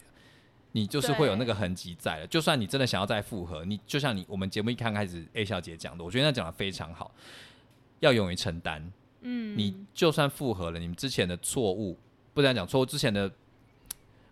[0.71, 7.09] 你就是会有那个痕迹在了，就算你真的想要再复合，你就像你我们节目一刚开始 A 小姐讲的，我觉得那讲的非常好，
[8.01, 8.91] 要勇于承担。
[9.21, 11.97] 嗯，你就算复合了，你们之前的错误，
[12.33, 13.31] 不然讲错误，之前的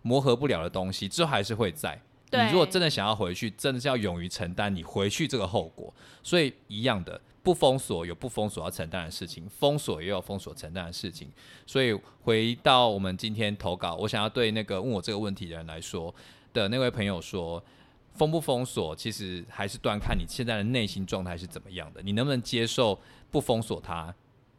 [0.01, 1.99] 磨合不了的东西，之后还是会在。
[2.29, 5.93] 你如果真的想要回去，真的是要勇于承担你回去这个后果。
[6.21, 11.31] 所以一样的，不封锁有不封锁要承担的事情，封锁也有封锁承担的事情。
[11.67, 16.13] 所以回到我们今天投稿，我想要对那个问我这个问题的人来说
[16.53, 17.63] 的那位朋友说。
[18.15, 22.99] 封不封锁，其实还是端看你现在的内心状态是怎么样的，你能不能接受
[23.31, 24.13] 不封锁它，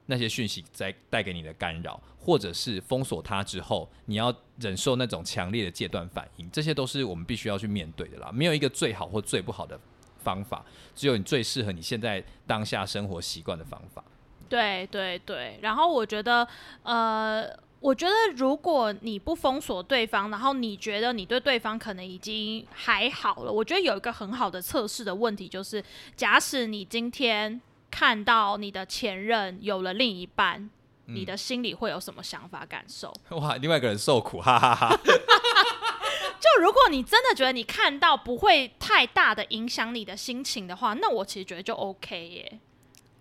[0.07, 8.29] 那些讯息在带给你的干扰，或者是封锁它之后，你要忍受那种强烈的戒断反应，这些都是我们必须要去面对的啦。
[8.33, 9.79] 没有一个最好或最不好的
[10.25, 10.65] 方法，
[10.95, 14.03] 只有你最适合你现在当下生活习惯的方法。
[14.49, 16.47] 对对对，然后我觉得，
[16.83, 17.45] 呃，
[17.81, 25.83] 我觉得如果你不封锁对方，然后你觉得你对对方可能已经还好了，我觉得有一个很好的测试的问题就是，
[26.15, 27.61] 假使你今天
[27.91, 30.71] 看到你的前任有了另一半，
[31.07, 33.13] 你的心里会有什么想法感受？
[33.37, 34.97] 哇，另外一个人受苦，哈哈哈
[36.45, 42.61] 就如果你真的觉得你看到不会太大的影响你的心情的话，那我其实觉得就 OK 耶。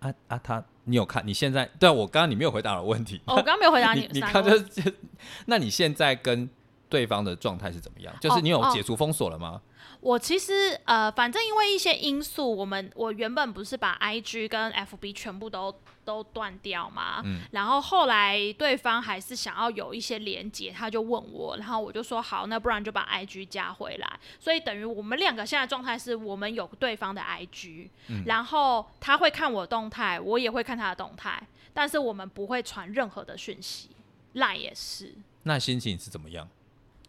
[0.00, 1.26] 啊啊，他你有看？
[1.26, 3.22] 你现在对啊我刚刚你没有回答我的问题。
[3.24, 4.94] 哦，我刚刚没有回答你你看就是，
[5.46, 6.46] 那你现在跟
[6.90, 8.14] 对方的状态是怎么样？
[8.20, 9.62] 就是你有哦解除封锁了吗？
[10.00, 15.74] 我其实呃，反正因为一些因素，我们我原本不是把 IG 跟 FB 全部都
[16.04, 24.20] 都断掉嘛，嗯然后后来对方还是想要有一些连接，他就问我，然后我就说好，那不然就把 IG 加回来。
[24.38, 27.88] 所以等于我们两个现在状态是我们有对方的 IG，、
[28.26, 31.40] 然嗯后他会看我动态，我也会看他的动态，
[31.72, 33.90] 但是我们不会传任何的讯息，
[34.34, 35.14] 赖也是。
[35.44, 36.48] 那心情是怎么样？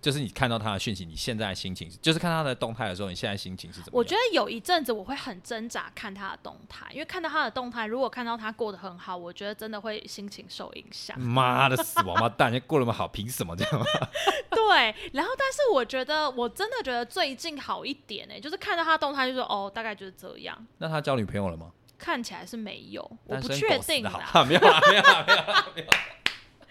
[0.05, 3.97] 就是你看到他的讯息，你现在的心情，就是看他的动态的时候，你现在心情是怎么样？
[3.97, 11.19] 我觉得有一阵子我会很挣扎看他的动态，因为看到他的动态，如果看到他过得很好，我觉得真的会心情受影响。
[11.19, 13.83] 妈的死王八蛋，人家过得那么好，凭什么这样？
[14.51, 21.71] 对，然后但是我觉得我真的觉得最近好一点呢、就是看到他的动态就说哦，大概就是这样，那他交女朋友了吗？
[21.97, 25.65] 看起来是没有，我不确定啦，哈没有，没有，没有啦。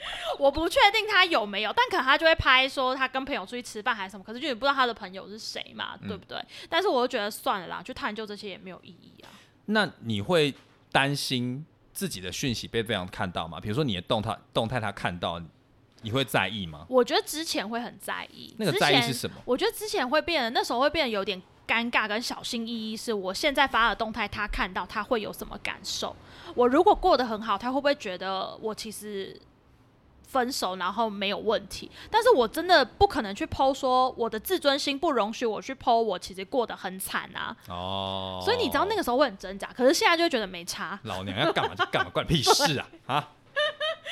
[0.38, 6.38] 我不确定他有没有，但可能他就会拍说他跟朋友出去吃饭还是什么，可是就也不知道他的朋友是谁嘛，嗯对不对？
[6.68, 9.28] 但是我就觉得算了啦，去探究这些也没有意义啊。
[9.66, 10.52] 那你会
[10.92, 13.60] 担心自己的讯息被对方看到吗？
[13.60, 15.40] 比如说你的动态动态他看到，
[16.02, 16.84] 你会在意吗？
[16.88, 19.36] 我觉得之前会很在意，那个在意是什么？
[19.44, 26.14] 我觉得之前会变得，那时候会变得有点尴尬跟小心翼翼，是我现在发的动态，他看到他会有什么感受？
[26.54, 29.40] 我如果过得很好，他会不会觉得我其实
[30.34, 31.88] 分手然后没有问题？
[32.10, 42.88] 但是我真的不可能去剖说我的自尊心不容许我去剖我其实过得很惨啊，哦，所以你知道那个时候会很挣扎，可是现在就会觉得没差，老娘要干嘛就干嘛，关你屁事啊！
[43.06, 43.30] 啊，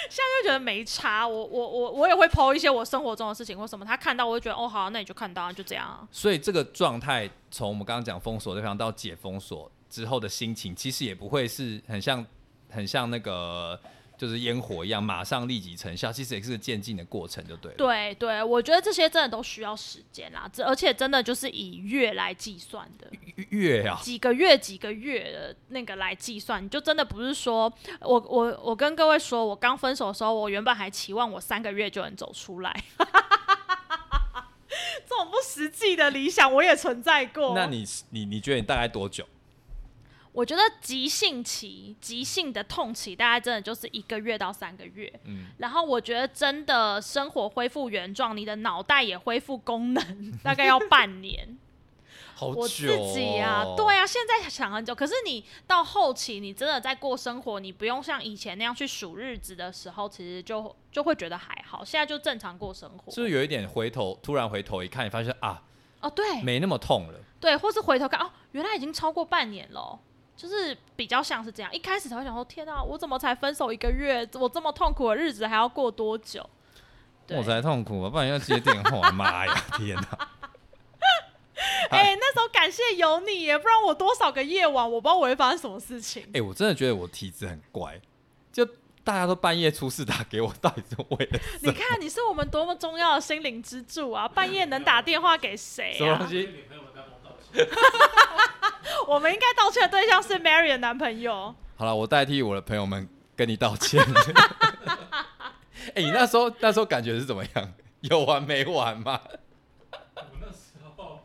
[0.09, 1.27] 就觉得没差。
[1.27, 6.07] 我我我我也会剖一些我生活中的事情或什么，他看到我就觉得哦好，那你就看到啊，就这样啊。
[6.11, 12.25] 所以这个状态，从我们刚刚讲封锁对方到解封锁之后的心情，其实也不会是很像
[12.71, 13.79] 很像那个，
[14.23, 17.77] 就是烟火一样，马上立即成效，其实也是渐进的过程，就对了。
[17.77, 23.11] 对对，我觉得这些真的都需要时间啦，这而且真的就是以月来计算的。
[23.49, 27.65] 月啊，几个月几个月的那个来计算，你就真的不是说
[27.99, 32.85] 我我我跟各位说，我刚分手的时候，我原本还期望我三个月就能走出来，
[35.05, 37.57] 这种不实际的理想我也存在过。
[37.57, 39.27] 那你你你觉得你大概多久？
[40.33, 45.13] 我觉得急性期、急性的痛期，大概真的就是一个月到三个月。
[45.25, 51.57] 嗯，然后我觉得真的生活恢复原状，你的脑袋也恢复功能，大概要半年。
[52.35, 52.63] 好久、哦。
[52.63, 61.85] 我自己啊，对啊，现在想很久，可是你到后期，你真的在过生活，你不用像以前那样去数日子的时候，其实就就会觉得还好。
[61.85, 65.63] 现在就正常过生活，是不是有一点回头，突然回头一看，你发现啊，
[66.01, 67.21] 哦，对，没那么痛了。
[67.39, 70.01] 对，或是回头看，哦，原来已经超过半年了，
[70.43, 71.73] 就是比较像是这样。
[71.73, 76.45] 一开始才会想说，天啊，我怎么才分手一个月，我这么痛苦的日子还要过多久？
[77.29, 80.29] 我才痛苦啊，不然要接电话，妈呀， 天哪！
[81.91, 86.29] 哎、那时候感谢有你耶，不然我多少个夜晚，我不知道我会发生什么事情。
[86.35, 88.01] 哎、我真的觉得我体质很怪，
[88.53, 88.67] 就
[89.05, 91.39] 大家都半夜出事打给我，到底是为了？
[91.61, 94.27] 你看，你是我们多么重要的心灵支柱啊！
[94.27, 96.29] 半夜能打电话给谁啊什么东？
[96.29, 96.49] 西？
[99.09, 101.55] 我们应该道歉的对象是 Mary 的男朋友。
[101.77, 104.05] 好了，我代替我的朋友们跟你道歉。
[105.95, 107.73] 哎、你那时候那时候感觉是怎么样？
[108.03, 109.21] 有完没完吗？
[110.15, 111.25] 我那时候，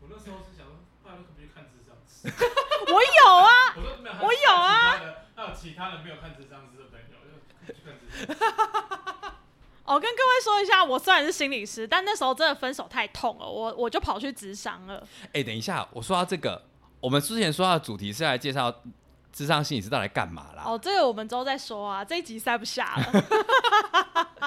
[0.00, 1.96] 我那时候是想说，不然可不可以看智商？
[2.94, 5.00] 我有啊，我说没有，我有啊
[5.34, 7.16] 还有其他的，没有看智商师的朋友，
[7.66, 9.21] 就去看智商师。
[9.92, 15.06] 我、跟各位说一下，我虽然是心理师，但那时候真的分手太痛了，我我就跑去咨商了。
[15.32, 16.62] 哎、等一下，我说到这个，
[17.00, 18.74] 我们之前说到的主题是来介绍
[19.32, 20.62] 智商心理师到底干嘛啦？
[20.64, 23.24] 哦，这个我们之后再说啊，这一集塞不下了。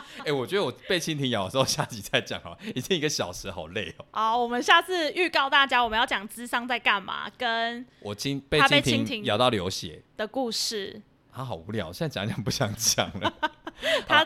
[0.26, 4.06] 哎、我觉得我被蜻蜓咬的时候，下集再讲好了，已经一个小时，好累哦。
[4.12, 11.02] 好，我们下次预告大家，我们要讲智商在干嘛，跟我蜻被蜻蜓咬到流血，的故事。
[11.32, 13.34] 啊，好无聊，现在讲一讲不想讲了。
[14.08, 14.26] 他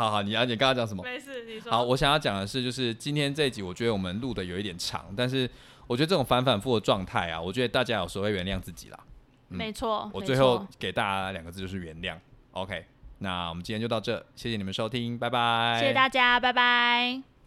[0.00, 1.02] 好好，你啊，你刚刚讲什么？
[1.04, 1.70] 没事，你说。
[1.70, 5.48] 好，我想要讲的是，就是今天这一集，我觉得我们录的有一点长，但是
[5.86, 8.98] 我觉得这种反反复复的状态啊，我觉得大家有时候会原谅自己啦。
[9.50, 12.16] 嗯没错，我最后给大家两个字就是原谅。
[12.52, 12.86] OK，
[13.18, 15.76] 那我们今天就到这，谢谢你们收听，拜拜。
[15.78, 17.39] 谢谢大家，拜拜。